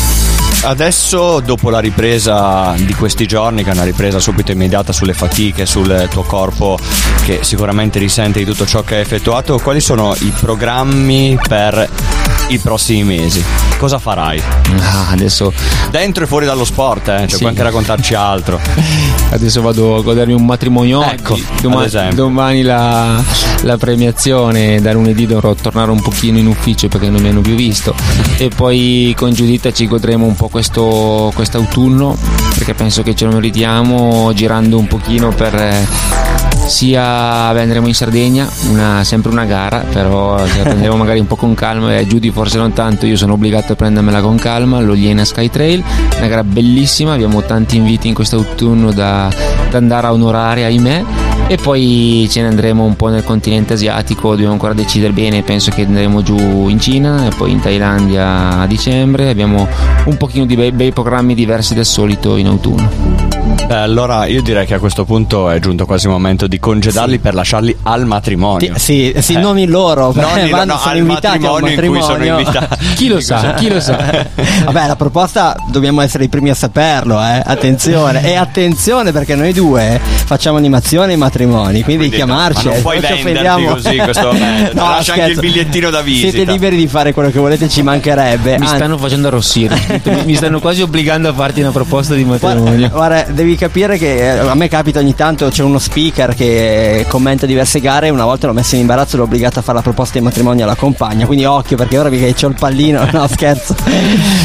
Adesso, 0.65 1.41
dopo 1.41 1.69
la 1.69 1.77
ripresa 1.77 2.73
di 2.75 2.95
questi 2.95 3.27
giorni, 3.27 3.63
che 3.63 3.69
è 3.69 3.73
una 3.73 3.83
ripresa 3.83 4.19
subito 4.19 4.51
immediata 4.51 4.91
sulle 4.91 5.13
fatiche, 5.13 5.67
sul 5.67 6.07
tuo 6.09 6.23
corpo 6.23 6.79
che 7.23 7.43
sicuramente 7.43 7.99
risente 7.99 8.39
di 8.39 8.45
tutto 8.45 8.65
ciò 8.65 8.81
che 8.81 8.95
hai 8.95 9.01
effettuato, 9.01 9.59
quali 9.59 9.79
sono 9.79 10.15
i 10.21 10.33
programmi 10.39 11.37
per 11.47 11.87
i 12.47 12.57
prossimi 12.57 13.03
mesi? 13.03 13.43
Cosa 13.77 13.99
farai? 13.99 14.41
Ah, 14.79 15.09
adesso 15.11 15.53
dentro 15.91 16.23
e 16.23 16.27
fuori 16.27 16.47
dallo 16.47 16.65
sport, 16.65 17.09
eh? 17.09 17.17
cioè 17.19 17.29
sì. 17.29 17.37
puoi 17.37 17.49
anche 17.49 17.61
raccontarci 17.61 18.15
altro. 18.15 18.59
Adesso 19.29 19.61
vado 19.61 19.97
a 19.97 20.01
godermi 20.01 20.33
un 20.33 20.45
matrimonio 20.45 21.03
ecco, 21.03 21.37
domani, 21.61 22.13
domani 22.13 22.61
la, 22.61 23.21
la, 23.63 23.77
premiazione, 23.77 24.79
da 24.79 24.93
lunedì 24.93 25.25
dovrò 25.25 25.53
tornare 25.55 25.91
un 25.91 26.01
pochino 26.01 26.37
in 26.37 26.47
ufficio 26.47 26.87
perché 26.87 27.09
non 27.09 27.21
mi 27.21 27.29
hanno 27.29 27.41
più 27.41 27.55
visto. 27.55 27.93
E 28.37 28.49
poi 28.49 29.13
con 29.17 29.33
Giuditta 29.33 29.71
ci 29.71 29.87
godremo 29.87 30.25
un 30.25 30.35
po' 30.35 30.47
questo 30.47 31.31
quest'autunno 31.35 32.15
perché 32.55 32.73
penso 32.73 33.03
che 33.03 33.15
ce 33.15 33.25
lo 33.25 33.33
meritiamo 33.33 34.31
girando 34.33 34.77
un 34.77 34.87
pochino 34.87 35.29
per 35.29 35.55
eh, 35.55 35.87
sia 36.65 37.49
andremo 37.49 37.87
in 37.87 37.93
Sardegna, 37.93 38.47
una, 38.69 39.03
sempre 39.03 39.31
una 39.31 39.45
gara, 39.45 39.79
però 39.91 40.35
la 40.35 40.45
prenderemo 40.63 40.95
magari 40.95 41.19
un 41.19 41.27
po' 41.27 41.35
con 41.35 41.53
calma 41.53 41.97
e 41.97 42.07
Giudi 42.07 42.31
forse 42.31 42.57
non 42.57 42.73
tanto, 42.73 43.05
io 43.05 43.17
sono 43.17 43.33
obbligato 43.33 43.73
a 43.73 43.75
prendermela 43.75 44.21
con 44.21 44.37
calma, 44.37 44.79
l'Oliena 44.79 45.23
Sky 45.23 45.49
Trail, 45.49 45.83
una 46.17 46.27
gara 46.27 46.43
bellissima, 46.43 47.13
abbiamo 47.13 47.43
tanti 47.43 47.77
inviti 47.77 48.07
in 48.07 48.13
quest'autunno 48.13 48.91
da, 48.91 49.31
da 49.69 49.77
andare 49.77 50.07
a 50.07 50.13
onorare, 50.13 50.65
ahimè 50.65 51.03
e 51.47 51.57
poi 51.57 52.27
ce 52.29 52.41
ne 52.41 52.47
andremo 52.47 52.83
un 52.83 52.95
po' 52.95 53.09
nel 53.09 53.23
continente 53.23 53.73
asiatico, 53.73 54.31
dobbiamo 54.31 54.53
ancora 54.53 54.73
decidere 54.73 55.13
bene, 55.13 55.43
penso 55.43 55.69
che 55.71 55.83
andremo 55.83 56.23
giù 56.23 56.67
in 56.67 56.79
Cina 56.79 57.27
e 57.27 57.29
poi 57.35 57.51
in 57.51 57.59
Thailandia 57.59 58.61
a 58.61 58.67
dicembre, 58.67 59.29
abbiamo 59.29 59.67
un 60.05 60.17
pochino 60.17 60.45
di 60.45 60.55
bei, 60.55 60.71
bei 60.71 60.91
programmi 60.91 61.35
diversi 61.35 61.75
del 61.75 61.85
solito 61.85 62.35
in 62.37 62.47
autunno. 62.47 63.14
Beh, 63.65 63.73
allora 63.73 64.27
io 64.27 64.43
direi 64.43 64.65
che 64.67 64.75
a 64.75 64.79
questo 64.79 65.05
punto 65.05 65.49
è 65.49 65.59
giunto 65.59 65.87
quasi 65.87 66.05
il 66.05 66.11
momento 66.11 66.45
di 66.45 66.59
congedarli 66.59 67.13
sì. 67.13 67.19
per 67.19 67.33
lasciarli 67.33 67.75
al 67.83 68.05
matrimonio. 68.05 68.73
Sì, 68.77 69.13
sì 69.17 69.33
eh. 69.33 69.39
non 69.39 69.57
i 69.57 69.65
loro, 69.65 70.11
non 70.13 70.37
i, 70.37 70.49
vanno, 70.49 70.73
no, 70.73 70.79
sono 70.79 70.97
invitati 70.97 71.39
matrimonio, 71.39 71.55
al 71.55 71.61
matrimonio. 71.73 71.85
In 71.85 71.91
cui 71.91 72.01
sono 72.01 72.25
invitati. 72.25 72.85
chi 72.95 73.07
lo 73.07 73.19
sa, 73.19 73.53
chi 73.55 73.69
lo 73.69 73.79
sa. 73.79 74.27
Vabbè, 74.65 74.87
la 74.87 74.95
proposta 74.95 75.55
dobbiamo 75.71 76.01
essere 76.01 76.25
i 76.25 76.29
primi 76.29 76.51
a 76.51 76.53
saperlo, 76.53 77.19
eh. 77.19 77.41
Attenzione. 77.43 78.23
e 78.23 78.35
attenzione 78.35 79.11
perché 79.11 79.33
noi 79.33 79.51
due 79.51 79.99
facciamo 80.25 80.57
animazione 80.57 81.13
ai 81.13 81.17
matrimoni, 81.17 81.81
quindi, 81.81 82.09
quindi 82.09 82.15
chiamarci. 82.17 82.67
No, 82.67 82.73
non 82.73 82.81
puoi 82.81 82.99
venderti 82.99 83.65
così 83.65 83.97
questo 83.97 84.25
momento. 84.27 84.73
no, 84.79 84.89
lascia 84.89 85.13
scherzo. 85.13 85.21
anche 85.21 85.31
il 85.31 85.39
bigliettino 85.39 85.89
da 85.89 86.01
visita. 86.01 86.29
Siete 86.29 86.51
liberi 86.51 86.75
di 86.75 86.87
fare 86.87 87.13
quello 87.13 87.31
che 87.31 87.39
volete, 87.39 87.67
ci 87.67 87.81
mancherebbe. 87.81 88.59
Mi 88.59 88.65
Anzi. 88.65 88.75
stanno 88.75 88.97
facendo 88.99 89.27
arrossire. 89.27 90.01
mi 90.23 90.35
stanno 90.35 90.59
quasi 90.59 90.83
obbligando 90.83 91.29
a 91.29 91.33
farti 91.33 91.61
una 91.61 91.71
proposta 91.71 92.13
di 92.13 92.23
matrimonio. 92.23 92.89
Guarda, 92.89 92.89
guarda 92.89 93.23
devi 93.31 93.54
capire 93.55 93.97
che 93.97 94.33
eh, 94.33 94.37
a 94.37 94.55
me 94.55 94.67
capita 94.67 94.99
ogni 94.99 95.15
tanto 95.15 95.49
c'è 95.49 95.63
uno 95.63 95.79
speaker 95.79 96.33
che 96.35 97.05
commenta 97.07 97.45
diverse 97.45 97.79
gare. 97.79 98.09
Una 98.09 98.25
volta 98.25 98.47
l'ho 98.47 98.53
messo 98.53 98.75
in 98.75 98.81
imbarazzo 98.81 99.15
e 99.15 99.19
l'ho 99.19 99.25
obbligato 99.25 99.59
a 99.59 99.61
fare 99.61 99.77
la 99.77 99.83
proposta 99.83 100.17
di 100.17 100.23
matrimonio 100.23 100.63
alla 100.63 100.75
compagna. 100.75 101.25
Quindi 101.25 101.45
occhio 101.45 101.77
perché 101.77 101.97
ora 101.97 102.09
che 102.09 102.33
c'ho 102.33 102.47
il 102.47 102.55
pallino. 102.57 103.03
No, 103.15 103.27
scherzo. 103.27 103.73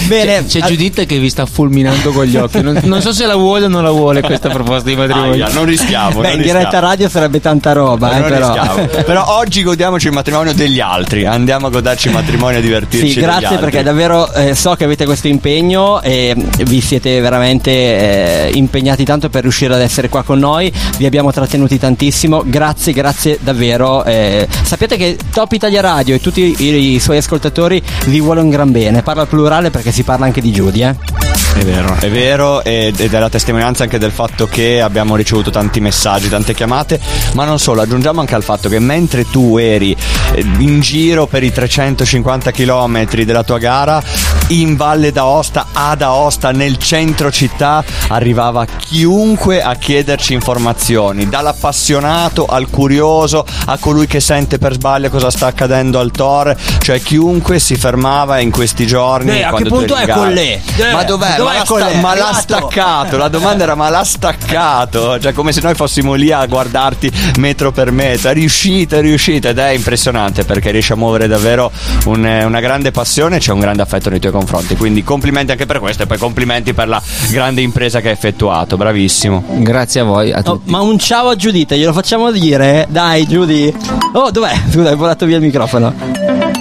Bene. 0.07 0.45
C'è, 0.47 0.61
c'è 0.61 0.67
Giuditta 0.69 1.03
che 1.03 1.19
vi 1.19 1.29
sta 1.29 1.45
fulminando 1.45 2.13
con 2.13 2.25
gli 2.25 2.37
occhi. 2.37 2.61
Non, 2.61 2.79
non, 2.85 3.01
so 3.01 3.13
se 3.13 3.27
la 3.27 3.35
vuole 3.35 3.65
o 3.65 3.69
non 3.69 3.83
la 3.83 3.91
vuole 3.91 4.21
questa 4.21 4.49
proposta 4.49 4.89
di 4.89 4.95
matrimonio. 4.95 5.33
Aia, 5.33 5.49
non 5.49 5.65
rischiamo. 5.65 6.21
Beh, 6.21 6.29
non 6.29 6.37
in 6.37 6.43
diretta 6.43 6.59
rischiamo. 6.59 6.87
radio 6.87 7.09
sarebbe 7.09 7.41
tanta 7.41 7.73
roba. 7.73 8.17
Eh, 8.17 8.23
però. 8.23 8.87
però. 9.05 9.25
oggi 9.39 9.65
godiamoci 9.65 10.07
il 10.07 10.13
matrimonio 10.13 10.55
degli 10.55 10.79
altri. 10.79 11.27
Andiamo 11.27 11.67
a 11.67 11.71
goderci 11.71 12.09
il 12.09 12.15
matrimonio 12.15 12.59
e 12.59 12.63
divertirci. 12.63 13.11
Sì, 13.11 13.21
grazie 13.21 13.59
perché 13.59 13.83
davvero 13.83 14.33
eh, 14.35 14.55
so 14.55 14.75
che 14.75 14.85
avete 14.85 15.05
questo 15.05 15.27
impegno 15.27 16.01
e 16.01 16.35
vi 16.65 16.81
siete 16.81 17.21
veramente 17.21 17.71
eh, 17.71 18.51
impegnati 18.55 19.00
tanto 19.05 19.29
per 19.29 19.43
riuscire 19.43 19.75
ad 19.75 19.81
essere 19.81 20.09
qua 20.09 20.23
con 20.23 20.39
noi. 20.39 20.73
Vi 20.99 21.07
abbiamo 21.07 21.33
trattenuti 21.33 21.79
tantissimo. 21.79 22.43
Grazie, 22.45 22.93
grazie 22.93 23.39
davvero. 23.41 24.05
Eh, 24.05 24.47
sappiate 24.63 24.97
che 24.97 25.17
Top 25.33 25.53
Italia 25.53 25.81
Radio 25.81 26.15
e 26.15 26.21
tutti 26.21 26.55
i, 26.59 26.95
i 26.95 27.01
suoi 27.01 27.19
ascoltatori 27.19 27.83
vi 28.07 28.21
vuole 28.21 28.41
un 28.41 28.51
gran 28.51 28.71
bene. 28.71 29.03
Parla 29.03 29.23
al 29.23 29.29
plurale 29.29 29.71
perché 29.71 29.93
si 29.93 30.03
parla 30.03 30.27
anche 30.27 30.41
di 30.41 30.53
Giudia. 30.53 30.91
Eh? 30.91 31.30
È 31.53 31.63
vero, 31.65 31.95
è 31.99 32.09
vero 32.09 32.65
ed 32.65 33.01
è 33.01 33.19
la 33.19 33.29
testimonianza 33.29 33.83
anche 33.83 33.99
del 33.99 34.13
fatto 34.13 34.47
che 34.47 34.81
abbiamo 34.81 35.15
ricevuto 35.17 35.51
tanti 35.51 35.81
messaggi, 35.81 36.29
tante 36.29 36.55
chiamate, 36.55 36.99
ma 37.35 37.45
non 37.45 37.59
solo, 37.59 37.83
aggiungiamo 37.83 38.21
anche 38.21 38.35
al 38.35 38.43
fatto 38.43 38.69
che 38.69 38.79
mentre 38.79 39.29
tu 39.29 39.59
eri 39.59 39.95
eh, 40.33 40.45
in 40.59 40.81
giro 40.81 41.27
per 41.27 41.43
i 41.43 41.53
350 41.53 42.51
km 42.53 43.11
della 43.25 43.43
tua 43.43 43.59
gara, 43.59 44.03
in 44.49 44.77
Valle 44.77 45.13
d'Aosta, 45.13 45.67
ad 45.73 46.01
Aosta, 46.03 46.51
nel 46.53 46.79
centro 46.79 47.31
città, 47.31 47.85
arrivava 48.09 48.65
chiunque 48.65 49.61
a 49.63 49.75
chiederci 49.75 50.33
informazioni, 50.33 51.29
dall'appassionato 51.29 52.47
al 52.47 52.71
curioso, 52.71 53.45
a 53.67 53.77
colui 53.79 54.07
che 54.07 54.21
sente 54.21 54.59
per 54.59 54.75
sbaglio 54.75 55.11
cosa 55.11 55.31
sta 55.31 55.49
accadendo 55.49 55.99
al 55.99 56.11
Tor, 56.11 56.57
cioè 56.79 57.01
chiunque 57.01 57.59
si 57.59 57.77
fermava 57.77 58.39
in 58.39 58.51
questi 58.51 58.87
giorni. 58.87 59.39
Eh, 59.39 59.43
a 59.43 59.53
che 59.53 59.65
punto 59.65 59.95
è 59.97 60.09
con 60.09 60.33
lei? 60.33 60.53
Eh, 60.77 60.93
ma 60.93 61.03
dov'è? 61.05 61.40
Dov'è 61.43 61.53
ma 61.53 61.59
l'ha, 61.59 61.65
sta- 61.65 62.01
ma 62.01 62.15
l'ha 62.15 62.33
staccato. 62.35 63.17
La 63.17 63.29
domanda 63.29 63.65
era: 63.65 63.75
ma 63.75 63.89
l'ha 63.89 64.05
staccato? 64.05 65.19
Cioè, 65.19 65.33
come 65.33 65.53
se 65.53 65.61
noi 65.61 65.75
fossimo 65.75 66.15
lì 66.15 66.31
a 66.33 66.45
guardarti 66.47 67.11
metro 67.39 67.73
per 67.73 67.91
metro. 67.91 68.31
È 68.31 68.33
riuscito, 68.35 68.97
è 68.97 69.01
riuscito 69.01 69.49
ed 69.49 69.59
è 69.59 69.71
impressionante 69.71 70.45
perché 70.45 70.71
riesce 70.71 70.93
a 70.93 70.97
muovere 70.97 71.27
davvero 71.27 71.71
un- 72.07 72.43
una 72.47 72.61
grande 72.61 72.91
passione 72.91 73.37
e 73.37 73.39
c'è 73.39 73.53
un 73.53 73.61
grande 73.61 73.83
affetto 73.83 74.11
nei 74.11 74.21
tuoi 74.21 74.33
confronti. 74.33 74.77
Quindi 74.77 75.03
complimenti 75.03 75.53
anche 75.53 75.67
per 75.67 75.79
questo 75.79 76.03
e 76.03 76.07
poi 76.07 76.19
complimenti 76.19 76.73
per 76.75 76.89
la 76.89 77.01
grande 77.31 77.61
impresa 77.61 78.01
che 78.01 78.09
hai 78.09 78.15
effettuato. 78.15 78.77
Bravissimo. 78.77 79.45
Grazie 79.49 80.01
a 80.01 80.05
voi, 80.05 80.33
a 80.33 80.43
Oh, 80.45 80.61
ma 80.65 80.81
un 80.81 80.99
ciao 80.99 81.29
a 81.29 81.37
Giuditta, 81.37 81.75
glielo 81.77 81.93
facciamo 81.93 82.31
dire? 82.33 82.87
Dai, 82.89 83.27
Giudi. 83.27 83.73
Oh, 84.15 84.31
dov'è? 84.31 84.55
Scusa, 84.71 84.89
hai 84.91 84.97
volato 84.97 85.27
via 85.27 85.37
il 85.37 85.43
microfono. 85.43 85.95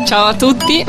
Ciao 0.06 0.26
a 0.26 0.34
tutti 0.34 0.84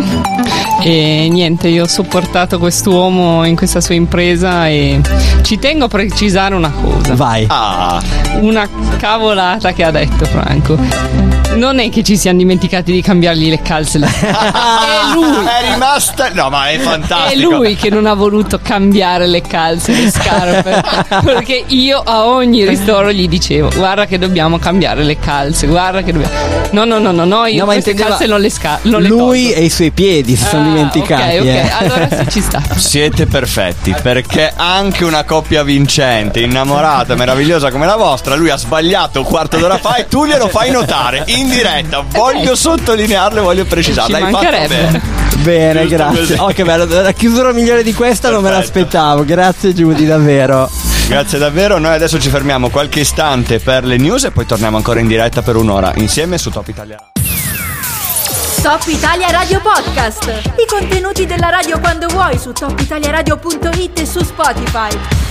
e 0.83 1.29
niente, 1.31 1.69
io 1.69 1.85
ho 1.85 1.89
supportato 1.89 2.59
quest'uomo 2.59 3.45
in 3.45 3.57
questa 3.57 3.81
sua 3.81 3.95
impresa 3.95 4.69
e 4.69 5.01
ci 5.43 5.59
tengo 5.59 5.85
a 5.85 5.89
precisare 5.89 6.55
una 6.55 6.71
cosa, 6.71 7.15
Vai. 7.15 7.47
Ah, 7.49 8.03
una 8.41 8.69
cavolata 8.99 9.73
che 9.73 9.85
ha 9.85 9.91
detto 9.91 10.25
Franco. 10.25 11.40
Non 11.55 11.79
è 11.79 11.91
che 11.91 12.03
ci 12.03 12.17
siamo 12.17 12.39
dimenticati 12.39 12.91
di 12.93 13.03
cambiargli 13.03 13.51
le 13.51 13.61
calze. 13.61 13.99
è 14.01 15.13
lui. 15.13 15.45
È 15.45 15.73
rimasta. 15.73 16.31
No, 16.33 16.49
ma 16.49 16.69
è 16.69 16.77
È 16.77 16.79
fantastico. 16.79 17.51
lui 17.51 17.77
che 17.77 17.91
non 17.91 18.07
ha 18.07 18.15
voluto 18.15 18.61
cambiare 18.63 19.27
le 19.27 19.43
calze, 19.43 19.93
le 19.93 20.11
scarpe. 20.11 20.83
perché 21.23 21.65
io 21.67 22.01
a 22.03 22.27
ogni 22.27 22.65
ristoro 22.67 23.13
gli 23.13 23.29
dicevo: 23.29 23.69
Guarda 23.75 24.07
che 24.07 24.19
dobbiamo 24.19 24.59
cambiare 24.59 25.03
le 25.03 25.19
calze, 25.19 25.67
guarda 25.67 26.03
che 26.03 26.13
dobbiamo. 26.13 26.33
No, 26.71 26.85
no, 26.85 26.99
no, 26.99 27.11
no, 27.11 27.25
no 27.25 27.47
io 27.47 27.61
No, 27.61 27.67
ma 27.67 27.73
queste 27.73 27.95
calze 27.95 28.27
non 28.27 28.41
le, 28.41 28.49
sca- 28.49 28.79
non 28.83 29.03
le 29.03 29.09
Lui 29.09 29.45
tolgo. 29.47 29.61
e 29.61 29.65
i 29.65 29.71
suoi 29.71 29.91
piedi 29.91 30.37
si 30.37 30.45
sono 30.45 30.63
Ah, 30.63 30.67
dimenticati. 30.73 31.37
Ok, 31.37 31.41
ok, 31.41 31.47
eh. 31.47 31.71
allora 31.79 32.09
sì, 32.09 32.31
ci 32.31 32.41
sta. 32.41 32.63
Siete 32.77 33.27
perfetti 33.27 33.95
perché 34.01 34.53
anche 34.55 35.05
una 35.05 35.25
coppia 35.25 35.63
vincente, 35.65 36.41
innamorata, 36.41 37.17
meravigliosa 37.17 37.71
come 37.71 37.87
la 37.87 37.97
vostra, 37.97 38.35
lui 38.37 38.51
ha 38.51 38.57
sbagliato 38.57 39.19
un 39.21 39.27
quarto 39.27 39.59
d'ora 39.59 39.79
fa 39.79 39.97
e 39.97 40.07
tu 40.07 40.25
glielo 40.25 40.49
fai 40.49 40.71
notare 40.71 41.25
in 41.27 41.40
diretta. 41.49 42.05
Voglio 42.09 42.55
sottolinearlo 42.55 43.39
e 43.41 43.43
voglio 43.43 43.65
precisarlo. 43.65 44.17
Ci 44.17 44.23
Hai 44.23 44.31
fatto 44.33 44.45
mancherebbe. 44.45 44.75
bene. 44.77 45.01
Bene, 45.41 45.81
Giusto 45.87 45.97
grazie. 45.97 46.21
così. 46.21 46.35
Oh, 46.39 46.47
che 46.49 46.65
bello. 46.65 46.85
La 47.03 47.13
chiusura 47.13 47.53
migliore 47.53 47.83
di 47.83 47.95
questa 47.95 48.31
non 48.31 48.43
me 48.43 48.51
Perfetto. 48.51 48.79
l'aspettavo. 48.79 49.25
Grazie, 49.25 49.75
Giudi, 49.75 50.05
davvero. 50.07 50.71
Grazie 51.09 51.39
davvero. 51.39 51.79
Noi 51.79 51.95
adesso 51.95 52.21
ci 52.21 52.29
fermiamo 52.29 52.69
qualche 52.69 53.01
istante 53.01 53.59
per 53.59 53.85
le 53.85 53.97
news 53.97 54.25
e 54.25 54.31
poi 54.31 54.45
torniamo 54.47 54.77
ancora 54.77 55.01
in 55.01 55.07
diretta 55.07 55.43
per 55.43 55.57
un'ora 55.57 55.93
insieme 55.97 56.37
su 56.39 56.51
Top 56.51 56.69
Italia. 56.69 56.99
Top 58.63 58.83
Italia 58.89 59.31
Radio 59.31 59.61
Podcast. 59.63 60.27
I 60.27 60.67
contenuti 60.69 61.25
della 61.25 61.49
radio 61.49 61.81
quando 61.81 62.07
vuoi 62.09 62.39
su 62.39 62.53
topitaliaradio.it 62.53 63.99
e 64.01 64.07
su 64.07 64.23
Spotify. 64.23 65.30